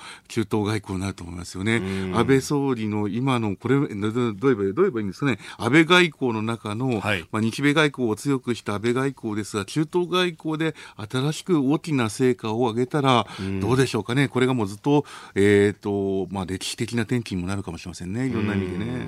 [0.46, 1.82] 中東外交になると思いますよね。
[2.14, 10.74] 安倍総理の今の、これ、どどう言えばどう言えばいいんですかね、安倍外交の中の、はいまあ、日米外交を強くした安倍外交ですが、中東外交で
[11.10, 13.26] 新しく大きな成果を上げたら、
[13.60, 19.06] どうでしょうかね、これがもうずっと、えっ、と、まあ、歴史的な転機にもなるかもしれませんね、いろんな意味でね。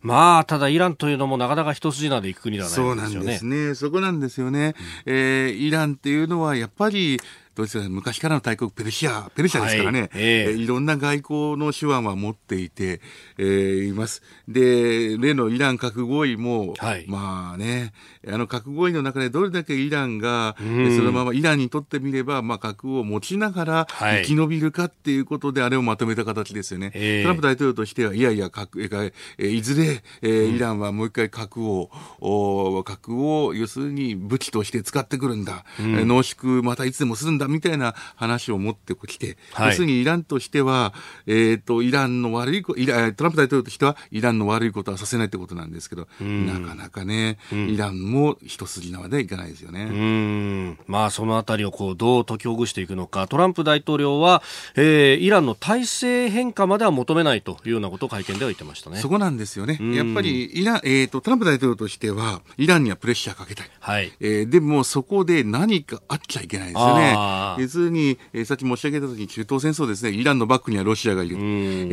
[0.00, 3.26] まあ、ただイランというのもなかなか一筋縄で行く国ではないですよね。
[3.26, 3.74] ですね。
[3.74, 4.74] そこなんですよね。
[5.06, 7.20] えーイランっていうのはやっぱり、
[7.54, 10.10] どうですか昔からの大国ペルシア、ペルシャですからね、はい。
[10.14, 10.50] ええ。
[10.52, 13.00] えーいろんな外交の手腕は持っていて、
[13.36, 14.22] えーいます。
[14.48, 17.04] で、例のイラン核合意も、はい。
[17.08, 17.92] まあね、
[18.26, 24.24] あの核合意の中でどれだけイランが、そのままイランにとってみれば、まあ核を持ちながらはい。
[24.24, 26.90] 生き延びるかっていうことであれをまとめた形ですよね。
[26.94, 27.22] ええ。
[27.22, 35.64] トランプ大統領としては、いやいや、核、えーえーいずれ、えーイランはもう一回核を、お核を、要するに武器として使ってくるんだ。
[35.78, 40.92] えー濃縮またいつでもするんだ、みたいな話を持ってきて、はい要するにイランとしては、
[41.26, 50.76] えっ、と、イランの悪いこイラ、トランプ大統領としては、イランの悪いことはさせないってことなんですけど、なかなかね、イランも一筋縄ではいかないですよね。
[50.86, 54.42] まあ、そのあたりをこうどう解きほぐしていくのか、トランプ大統領は、
[54.76, 58.98] えーイランの体制変化までは求めないというようなことを会見では言ってましたね。
[58.98, 59.78] そこなんですよね。
[59.80, 63.70] んやっぱりイラン、えっ、と、トランプ大統領としては、イランにはプレッシャーかけたい。
[63.80, 64.12] はい。
[64.20, 67.14] えーでもそこで何かあっちゃいけないですよね
[67.54, 67.58] あ。
[67.58, 71.36] ー要するに、えーさっき申し上げたときに中東戦争ですね、イランのバックにはロシアがいる。
[71.36, 71.44] んえ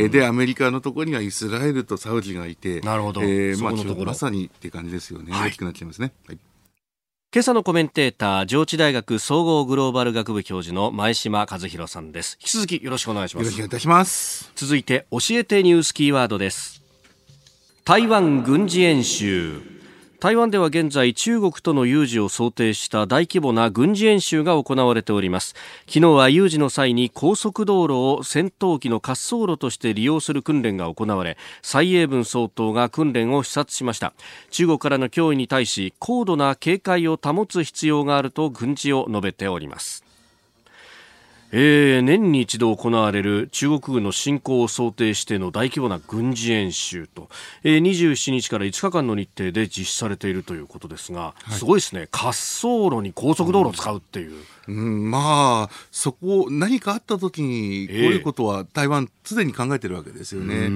[0.05, 5.31] ーで、アメリカのところにはイスラエルとサウジがいて、なるほどえーまあ、まさにって感じですよね。
[5.31, 6.11] はい大きくなっちゃいますね。
[6.27, 6.39] はい。
[7.31, 12.37] 今朝のコメンテーター、上智大学総合グローバル学部教授の前島和弘さんです。
[12.41, 13.69] 引き続きよろしくお願いしますよろしくお願いい。
[13.69, 14.51] たします。
[14.55, 16.81] 続いて教えてニュースキーワードです
[17.85, 19.61] 台湾軍事演習
[20.19, 25.55] 台湾では現在中国との有事を想定した大規模な軍事演習が行われております。
[25.87, 34.11] 昨日は有事の際に高速道路を戦闘機の滑走路として利用する訓練が行われ蔡英文総統が訓練を視察しました。
[34.51, 40.08] 中国からの脅威に対し高度な警戒を保つ必要があると軍事を述べております。
[41.51, 47.29] えー年に一度行われる中国軍の侵攻を想定しての大規模な軍事演習と、
[47.63, 52.07] えー27日から5日間の日程で実施されているということですが、すごいですね。
[52.11, 54.33] 滑走路に高速道路を使うっていう、
[54.67, 60.69] うん、まあ、そこ、何かあった時に、こういうことは台湾、常に考えてるわけですよね。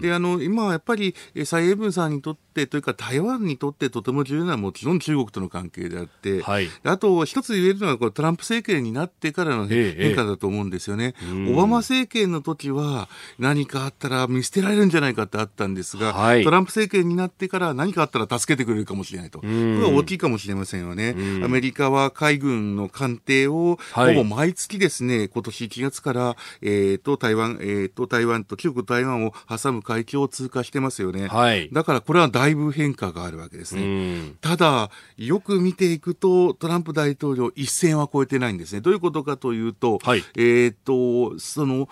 [0.00, 6.68] で、あの、今はやっぱり、え蔡英文さんにとって、というか台湾にとってとても重要なのはもちろん中国との関係であって、はい。
[6.84, 11.14] あと一つ言えるのはこれトランプ政権になってからのええ変化だと思うんですよね。
[11.50, 19.40] オバマ政権の時は何かあったら見捨てられるんじゃないかってあったんですが、はいトランプ政権になってから何かあったら助けてくれるかもしれないと。
[19.40, 21.14] これは大きいかもしれませんよね。
[21.44, 31.28] アメリカは海軍の艦艇をはいほぼ毎月ですね、今年1月から、えっ、と、台湾、えっ、と、台湾と中国台湾を挟む海峡を通過してますよね。
[31.28, 34.18] はいだからこれはだいぶ変化があるわけですうね。
[34.18, 38.80] んただ、よく見ていくと、トランプ大統領一線は越えてないんですね。
[38.80, 40.24] どういうことかというと、はい。
[40.36, 41.88] えっ、と、その、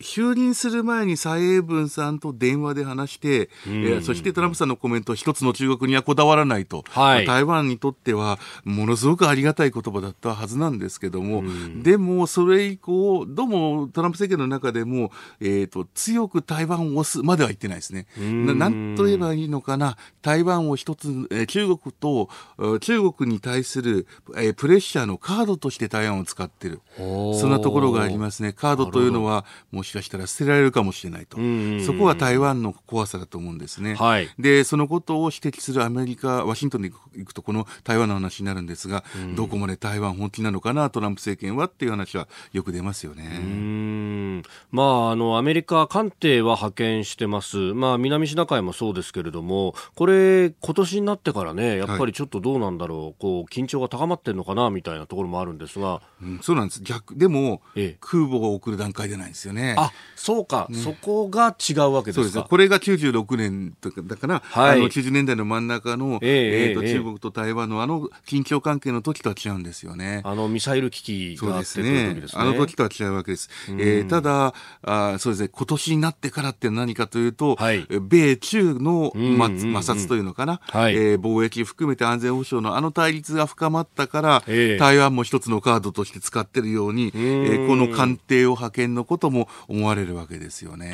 [0.00, 7.26] 就任する前に蔡英文さんと電話で話して、えーそしてトランプさんのコメント、一つの中国にはこだわらないと、はい。
[7.26, 11.42] 台湾にとっては、ものすごくありがたい言葉だったはずなんですけども、
[11.82, 18.06] でも、それ以降、どうもトランプ政権の中でも、えっ、と、強く台湾を押すまでは言ってないですね。
[18.18, 26.80] ななんと言えばいいのかな、台湾を一つ、えー中国と、えー中国に対する、えープレッシャーのカードとして台湾を使ってる。
[26.96, 28.52] そんなところがありますね。
[28.52, 31.82] カードというのは、もしかしたら捨てられるかもしれないとん。
[31.84, 33.94] そこは台湾の怖さだと思うんですね。
[33.94, 43.38] はいで、そのことを指摘するアメリカ、ワシントンに行くと、この台湾の話になるんですが、どこまで台湾本気なのかな、トランプ政権はっていう話はよく出ますよね。
[43.40, 56.82] うんまあ、あのアメリカ艦艇は派遣してます、まあ、南シナ海もそうですけれども、これ、今年になってからね、やっぱりちょっとどうなんだろう、こう緊張が高まってるのかなみたいなところもあるんですが、うんそうなんです。
[56.82, 57.96] 逆、でも、もええ。
[58.00, 59.74] 空母を送る段階じゃないですよね。
[59.78, 62.42] あ、そうか、そこが違うわけですか。
[62.42, 64.78] これが96年とかだから、はい。
[64.78, 66.94] あの90年代の真ん中の、えええーとええ。
[66.94, 70.22] 中国と台湾のあの緊張関係の時とは違うんですよね。
[70.24, 72.14] あのミサイル危機があってくるすね。
[72.14, 72.42] 時ですね。
[72.42, 73.48] あの時とは違うわけです。
[73.68, 77.86] えーただあ、そうですね、今年になってからって何かというと、はい。
[77.90, 79.82] え米中の、ま、うんうんうん。
[79.82, 80.94] 摩擦というのかな、はい。
[80.94, 84.78] えー貿易含めて安全保障のあの対立が深まったから、ええ。
[84.78, 90.92] 台湾も一つのカードとして使ってるように、えーこの艦艇を派遣のことも思われるわけですよね。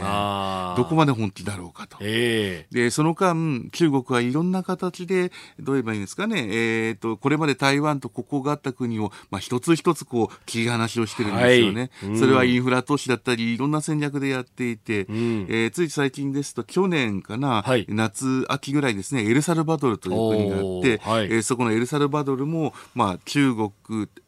[0.76, 1.98] どこまで本気だろうかと。
[2.00, 5.30] えで、その間、中国はいろんな形で、
[5.60, 11.90] どう言えばいいんですかね、えっ、と、これまで台湾と国交があった国を、まあ、一つ一つこう、切り離しをしてるんですよね。
[12.02, 12.10] はい。
[12.10, 12.18] うん。
[12.18, 15.46] それはインフラ投資だったり、いろんな戦略でやっていて、ん。
[15.48, 17.86] えーつい最近ですと、去年かな、はい。
[17.88, 21.26] 夏、秋ぐらいですね、エルサルバドルという国があって、はい。
[21.26, 23.70] えーそこのエルサルバドルも、まあ、中国、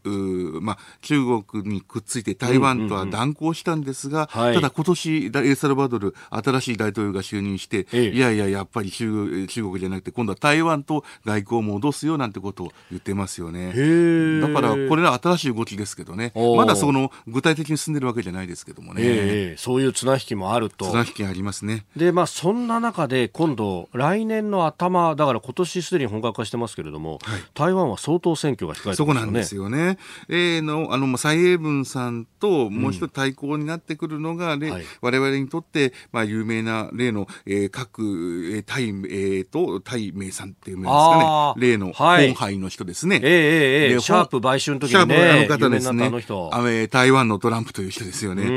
[0.08, 13.72] まあ、中国にくっついて台湾とは断交したんですが、はいただ今年、エルサルバドル、新しい大統領が就任して、ええいやいや、やっぱり中中国じゃなくて、今度は台湾と外交を戻すよなんてことを言ってますよね。
[13.74, 20.86] へだから、これは新しい動きですけどねまだその具体的に進んでるわけじゃないですけどもね、ええそういう綱引きもあると。
[20.86, 21.84] 綱引きありますね。
[21.96, 27.18] で、まあ、そんな中で、今度、来年の頭、だから今年すでに本格化してますけれども、
[27.54, 29.06] 台湾は総統選挙が控えてますよね。
[29.06, 29.95] そこなんですよね。
[30.28, 38.02] えーの、あの、まあ蔡英文さんと、もう一つ対抗になってくるのが、れはい我々にとって、まあ、有名な例の、えー各、
[38.54, 41.62] えー、タイ、えーと、タイ名さんっていうんですかね。
[41.66, 43.20] 例の、はい本杯の人ですね。
[43.22, 46.06] ええええシャープ買収の時シャープにね、あの方ですね。
[46.06, 48.44] あの台湾のトランプという人ですよね。
[48.44, 48.50] えん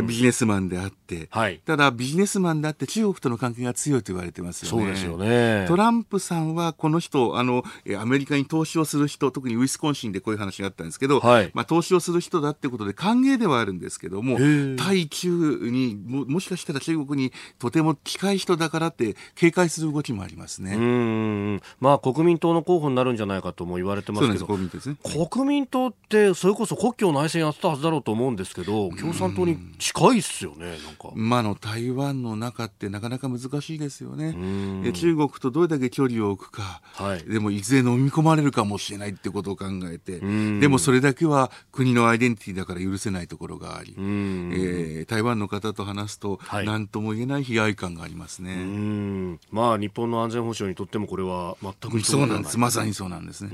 [0.00, 1.28] ービジネスマンであって。
[1.30, 4.84] はいただ、ビジネスマンであって中国との関係が強いと言われてますよね。
[4.84, 5.66] そうですよね。
[5.68, 15.28] トランプさんはこの人、あの、えーアメリカに投資をする人、特にウィスコンシンでこういう話があったんですけど、はいまあ投資をする人だってことで歓迎ではあるんですけどもー、対中
[15.70, 20.74] にも、もしかしたら中国にとても近い人だからって警戒する動きもありますね。
[20.74, 21.62] うーん。
[21.80, 24.58] まあ、国民党の候補になるんじゃないかとも言われてます、すけどこう。
[24.58, 24.96] 見てですね。
[25.30, 34.82] 国民党ってそれこそ国境内戦やってたはずだろうと思うんですけど共産党に近いっすよねなんかまあ、あの台湾の中ってなかなか難しいですよねん。
[34.82, 48.56] で中国とどれだけ距離を置くか、はいでもいずれ飲み込まれるかもしれないってことを考えて、んでもそれだけは国のアイデンティティだから許せないところがあり、んえー台湾の方と話すとはい何とも言えない悲哀感がありますうね。
[48.64, 52.58] んまあ日本の安全保障にとってもこれは全く一そうなんです。
[52.58, 53.50] まさににそうなんですね。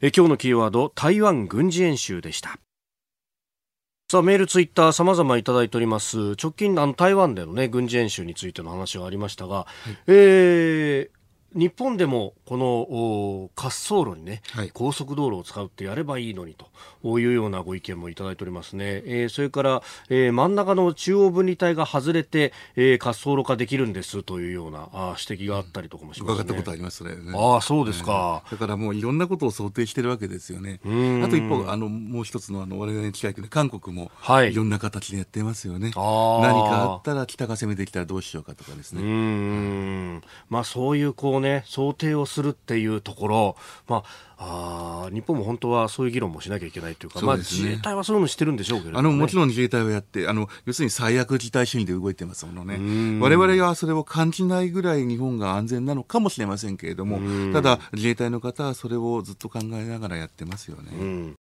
[0.00, 2.58] え今日のキーワード台湾軍事演習でした
[4.10, 6.32] さあメール、ツイッター、さまざまいただいております。
[6.32, 9.66] 直近、あの台湾でのね、軍事演習についての話がありましたが、
[10.06, 11.23] えー
[11.54, 16.56] 日本でもこのお滑走路にね、はい高速道路を使うってやればいいのに
[17.02, 19.02] というようなご意見もいただいておりますね。
[19.06, 26.34] えーそれから、えー真ん中の中央分離帯が外れて、えー滑走路化できるんですというようなあー指摘があったりとかもしますね。
[26.34, 27.10] 伺ったことあります、ね。
[27.34, 28.42] ああ、そうですか。
[28.50, 30.80] だからもういろんなことを想定してるわけですよね。
[30.86, 35.92] んあと一方、あの、もう一つのあの、我々に近い国、韓国も、はいいろんな形でやってますよね。
[35.94, 39.02] あー何かあったら北が攻めてきたらどうしようかとかですね。
[39.02, 44.02] んまあそういうこうね想定をするっていうところ、ま
[44.36, 47.68] あ、あー日本も本当はそういう議論もしなきゃいけないというか、まあそうですね。
[47.68, 52.78] 自衛隊はそういうのしてるんでしょうけれども、あの、ね、もちろん自衛隊はやって、あの、要するに最悪事態主義で動いてますものね。
[53.20, 61.34] 我々はそれを感じないぐらい日本が安全なのかもしれませんけれども、ただ自衛隊の方はそれをずっと考えながらやってますよね。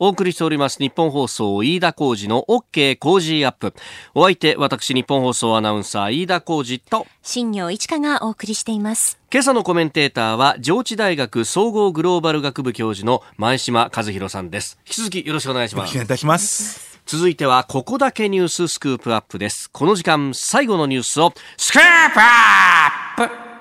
[0.00, 3.74] うんお送りしております日本放送飯田浩二の OK 工事アップ。
[4.14, 9.20] お相手、私日本放送アナウンサー飯田浩二と、新業一華がお送りしています。
[9.32, 14.78] 今朝のコメンテーターは上智大学総合グローバル学部教授の前島和弘さんです。
[14.84, 15.90] 引き続きよろしくお願いします。
[15.90, 17.00] お願いいたします。
[17.06, 21.82] 続いてはここだけニューススクープアップですこの時間最後のニュースをスクー
[22.14, 23.53] プアップ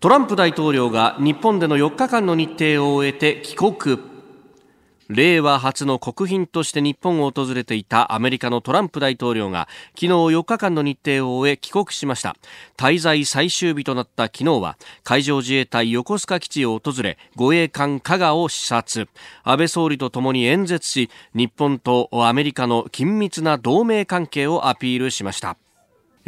[0.00, 3.98] トランプ大統領が日本での4日間の日程を終えて帰国。
[5.10, 12.34] 令和初の国賓として日本を訪れていたアメリカのトランプ大統領が昨日4日間の日程を終え帰国しました。
[12.78, 19.06] 滞在最終日となった昨日は海上自衛隊横須賀基地を訪れ護衛艦加賀を視察。
[19.42, 25.58] 安倍総理とともに演説し日本とアメリカの緊密な同盟関係をアピールしました。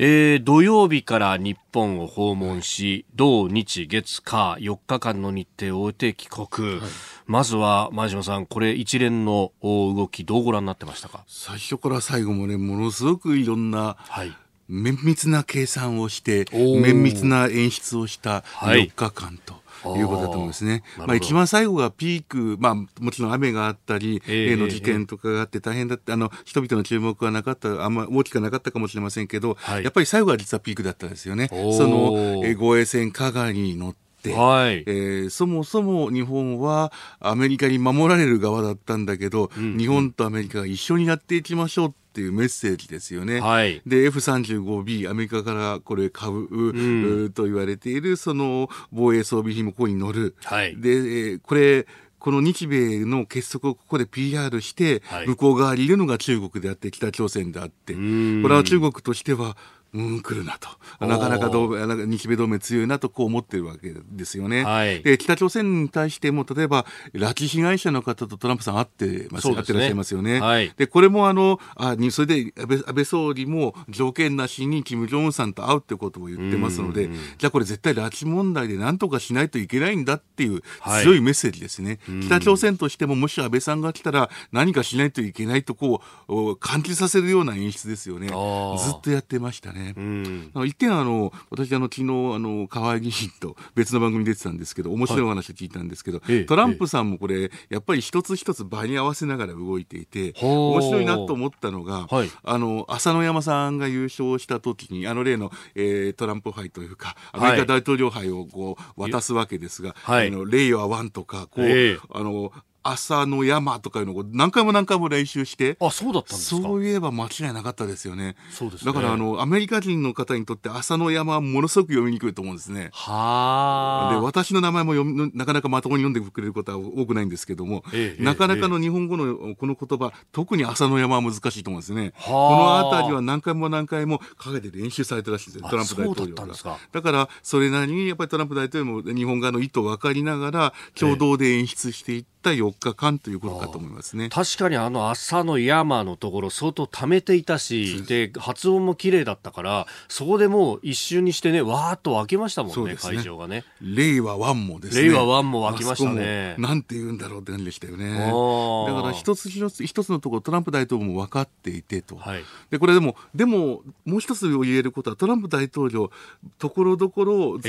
[0.05, 6.80] えー土曜日から日本を訪問し、土日月火4日間の日程を終えて帰国、
[7.26, 11.22] まずは前島さんこれ一連のお動きどうご覧になってましたか？
[11.28, 14.32] 最初から最後もね、ものすごくいろんな、はい。
[14.68, 18.88] 綿密な計算をして、綿密な演出をしたはい。
[18.88, 19.55] 4日間と。
[19.55, 20.83] いうことだと思いますね。
[20.99, 31.49] まあ一番最後がピーク、まあもちろん雨があったり、ええ例の事件とかがあって大変だって、あの、人々の注目はなかった、あんま大きくなかったかもしれませんけど、はいやっぱり最後は実はピークだったんですよね。
[31.49, 34.85] その、えー護衛戦加賀に乗って、はい。
[34.87, 43.41] えーそもそも日本はアメリカに守られる側だったんだけど、ん日本とアメリカが一緒にやっていきましょうっていうメッセージですよね。
[43.41, 43.83] はい。
[43.87, 50.37] で F35B アメリカからこれ買う、んうと言われているその防衛装備品もここに乗る。
[50.45, 50.77] はい。
[50.77, 51.87] で、えーこれ
[52.19, 59.57] この日米の結束をここで PR して、はい向こう側にいるのが中国であって北朝鮮であって、んこれは中国としては
[59.95, 60.68] うん、来るなと。
[61.05, 64.64] なかなか同なんか日米同盟強いなとこう思ってるわけですよね。
[64.64, 70.40] はいで、北朝鮮に対しても、例えば、拉致被害者の方とトランプさん会ってます、ね会ってらっしゃいますよね。
[70.40, 81.99] はいで、これもあの、あにそれで安倍安倍総理も条件なしに金正恩さんと会うってことを言ってますので、じゃあこれ絶対拉致問題で何とかしないといけないんだっていうはい強いメッセージですね。
[82.22, 88.28] 北朝鮮としてももし安倍さんが来たら何かしないといけないとこう、お感じさせるような演出ですよね。
[88.28, 89.82] ずっとやってましたね。
[89.97, 90.51] うん。
[90.66, 92.07] 一点あの、私あの、昨日あ
[92.39, 102.30] の、河合議員と別の番組に出てたんですけど、面白いお話を聞いたんですけど、ええトランプさんもこれ、やっぱり一つ一つ場に合わせながら動いていて、面白いなと思ったのが、はい。
[102.45, 110.28] あの、浅野山さんが優勝した時に、あの例の、えートランプ杯というか、アメリカ大統領杯をこう、渡すわけですが、はい。
[110.28, 111.99] あの、レイはワンとか、こう、ええ。
[112.11, 112.53] あの、
[112.83, 118.37] 浅野山とかいうのを何回も何回も練習して、あ、そうだったんですかそういえば間違いなかったですよね。
[118.51, 122.85] そうですねだからあの、アメリカ人の方にとって浅野山はものすごく読みにくいと思うんですね。
[122.85, 124.20] で、はあ。
[124.22, 132.12] 私の名前も読みなかなかまともに読んでくれることは多くないんですけども、ええなかなかの日本語のこの言葉、特に浅野山は難しいと思うんですね。
[132.16, 136.78] はあこのあたりは何回も何回も陰で練習されてらっしゃるんですあトランプ大統そうだ領がったんですか。
[136.93, 144.28] だから、それなりにやっぱりトランプ大統領も日本側の意図を分かりながら、共同で演出していった4日間ということかと思いますね。
[144.28, 153.64] 確かにあの朝の山のところ相当溜めていたし、で、発音も綺麗だったから、そこでもう一瞬にしてね、わーっと沸きましたもんね、ね会場がね。
[153.80, 155.09] 令和ワンもですね。
[155.09, 158.11] 令和ワンも沸きましたねなんて言うんだろうって感じでしたよね。
[158.16, 162.16] だから一つ一つ一つのところトランプ大統領も分かっていてと。
[162.16, 162.45] はい。
[162.70, 166.11] でこれでもでももう一つ言えることはトランプ大統領
[166.59, 167.61] ところどころ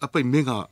[0.00, 0.68] やっぱり目がや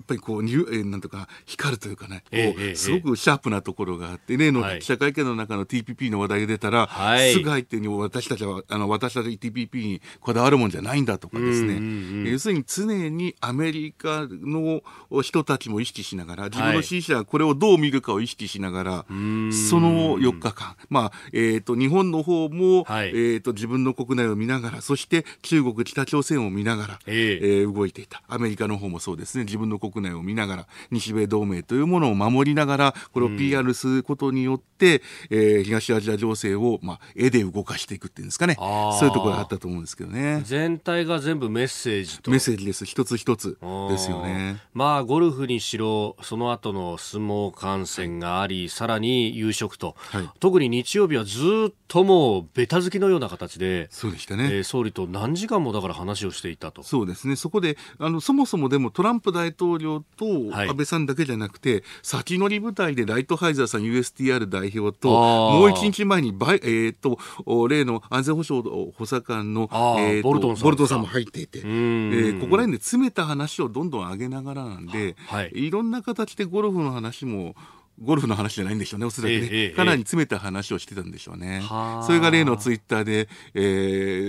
[0.00, 4.80] っぱりこうニュえーなんとか光るというかね、ええええすごくシャープなところがあって例のはい。
[4.80, 7.32] 記者会見の中の TPP の話題が出たら、はい。
[7.32, 12.32] すぐ入ってに私たちはあの私たち TPP にこだわるもんじゃないんだとかですね、うんうんうん。
[12.32, 14.82] 要するに常にアメリカの
[15.22, 19.52] 人たちも意識しながら自分の支持者がこれをどう見るかを意識しながら、ん。
[19.52, 23.08] その4日間、まあえー、と日本の方も、はい。
[23.08, 27.60] えー、と自分の国内を見ながらそして中国北朝鮮を見ながら、ええ。
[27.60, 28.22] えー動いていた。
[28.28, 29.44] アメリカの方もそうですね。
[29.44, 38.56] 自分の国内を見ながら日米同盟というものを守りながらこれを PR することによって、えー東アジア情勢を、まあ、絵で動かしていくっていうんですかね。
[38.56, 40.42] そういうところがあったと思うんですけどね。
[40.44, 42.30] 全体が全部メッセージと。
[42.30, 42.84] メッセージです。
[42.84, 44.60] 一つ一つですよね。
[44.74, 50.30] まあ、ゴルフにしろ、その後の相撲観戦があり、さらに夕食と、はい。
[50.40, 51.38] 特に日曜日はず
[51.70, 56.82] っともう、ベタ好きのような形で、そうでしたね、えー総理と何時間もだから話をしていたと。
[56.82, 60.68] そうですね、そこであのそもそもでもトランプ大統領とはい。
[60.68, 71.64] 安倍さんだけじゃなくて、先乗り部隊でライトハイザーさん、USTR 代表と、もう一日前にバイ、えー、とお例の安全保障補佐官の、えーとボルトンさんボルトンさんも入っていて、えん。
[71.66, 75.50] ーここら辺で詰めた話をどんどん上げながらなんで、はい。
[75.54, 77.54] いろんな形でゴルフの話も。
[78.00, 79.70] ゴルフの話じゃないんでしょうね、おそらくね、ええええ。
[79.70, 81.60] かなり詰めた話をしてたんでしょうね。
[81.60, 82.02] はあ。
[82.02, 83.60] それが例のツイッターで、え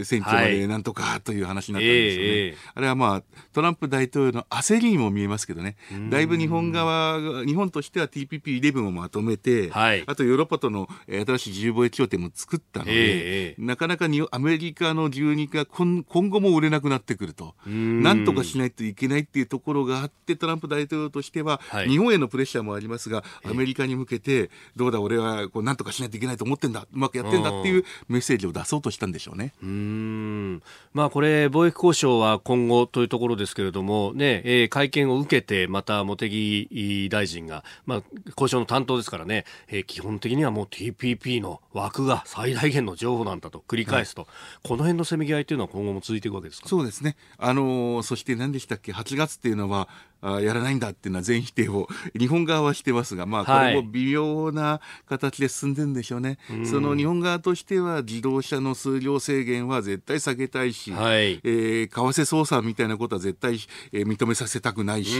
[0.01, 0.57] ー選挙まはい。
[0.57, 2.27] でなんとかという話になったんですよね。
[2.27, 2.57] ええええ。
[2.75, 5.77] あれはまあ、トランプ大統領の焦りにも見えますけどね、
[6.09, 10.03] だいぶ日本側が、日本としては TPP11 をまとめて、はい。
[10.05, 18.03] あとヨーロッパとのえー新しい自由貿易協定も作ったので、えええなかなかにアメリカの牛肉が今今後も売れなくなってくると、ん。
[18.03, 21.89] なんとかしないといけないっていうところがあって、トランプ大統領としては、はい。
[21.89, 29.53] 日本へのプレッシャーもありますが、アメリカに向けて、どうだ、俺はこうなんとかしないといけないと思ってんだ、うまくやってんだっていうメッセージを出そうとしたんでしょうね。
[29.61, 30.63] うーん。
[30.93, 44.27] まあこれ、貿易交渉は今後というところですけれども、ね、えー会見を受けて、また茂木大臣が、まあ交渉の担当ですからね、えー基本的にはもう TPP の枠が最大限の情報なんだと繰り返すと、
[44.63, 46.67] この辺のせめぎ合いというのは今後も続いていくわけですか？
[46.69, 47.15] そうですね。
[47.37, 49.87] あのーそして何でしたっけ、8月っていうのは、
[50.21, 63.57] あやらないんだっていうのは全否定を日本側はしてますが、まあ、これも微妙な形で進んでるんでしょうね、はい、その日本側としては自動車の数量制限は絶対下げたいし、はい、えー、為替操作みたいなことは絶対、
[63.91, 65.19] えー、認めさせたくないし、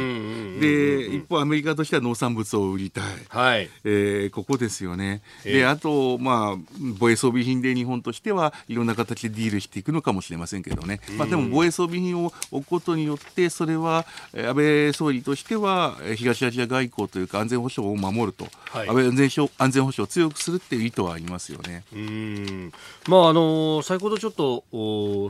[0.60, 3.70] で一方、アメリカとしては農産物を売りたい、はい。
[3.84, 5.22] えー、ここですよね。
[5.44, 6.58] であと、まあ、
[7.00, 21.84] 防衛装備品で日本としてはいろんな形でディールしていくのかもしれませんけどね、まあ、でも防衛装備品を置くことによってそれは安倍総理としては東アジア外交というか安全保障を守ると、はい、安全安全保障を強くするっていう意図はありますよね。
[21.94, 22.74] うん。
[23.08, 24.64] まああの先ほどちょっと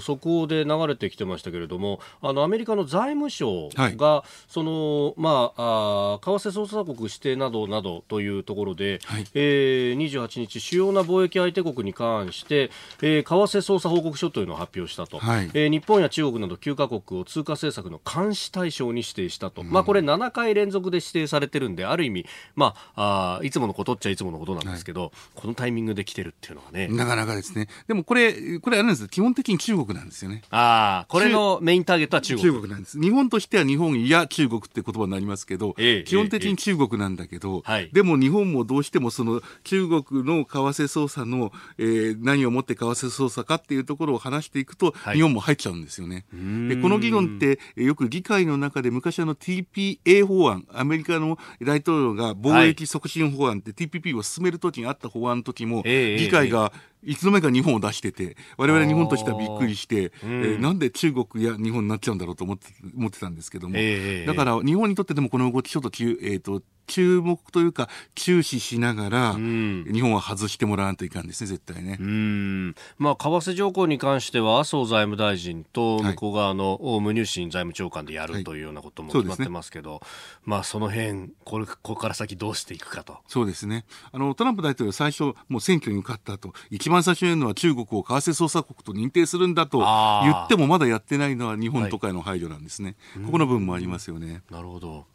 [0.02, 22.26] 速報で流れてきてましたけれどもあのアメリカの財務省が、はい、そのまああ為替操作国指定などなどというところで、はい、えー、28日主要な貿易相手国に関して、えー、為替操作報告書というのを発表したと、はい、えー、日本や中国など9カ国を通貨政策の監視対象に指定したと、うん、まあこれ7回連続で指定されてるんである意味
[22.56, 26.88] まああいつものことっちゃいつものことなんですけど、はい、このタイミングで来てるっていうのはね。
[26.88, 27.68] なかなかですね。
[27.88, 30.42] でもこれこれあれなんです基本的に中国なんですよね。
[30.50, 32.52] ああこれのメインターゲットは中国。
[32.52, 33.00] 中国なんです。
[33.00, 46.26] 日本としては日本や中国って言葉になりますけど、ええ、基本的に中国なんだけど、え、でも日本もどうしてもその中国の為替操作の、えー、何をもって為替操作かっていうところを話していくと、はい、日本も入っちゃうんですよね。
[46.32, 56.72] でこの議論ってよく議会の中で昔あの TPA 法案アメリカの大統領が貿易促進法案って TPP を進めるときにあった法案の時も、議会が
[57.04, 71.98] いつの間にか日本を出してて、我々日本としてはびっくりして、うん、えー、なんで中国や日本になっちゃうんだろうと思って思ってたんですけども、えー、だから日本にとってでもこの動きちょっと、えーと注目というか注視しながら、うん、日本は外してもらわんといかんですね絶対ね。
[72.00, 72.76] うん。
[72.98, 80.08] まあ為替条項に関しては麻生財務大臣と向こう側の無入信財務長官でやるというようなことも決まってますけど、はいね、
[80.44, 83.20] まあその辺これここから先どうしていくかと。
[83.28, 83.86] そうですね。
[84.12, 92.96] あのトランプ大統領最初もう選挙に受かった後一番最初に言うのは中国を為替操作国と認定するんだと言ってもまだやってないのは日本とかへの配慮なんですね。
[93.16, 94.42] はい、ここの部分もありますよね。
[94.50, 95.06] なるほど。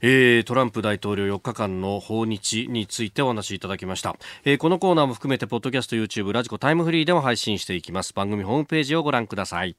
[0.00, 9.76] えー、トランプ大統領4日間の訪日についてお話しいただきました、えー、このコーナーも含めてポッドキャスト YouTube ラジコタイムフリーでも配信していきます番組ホームページをご覧ください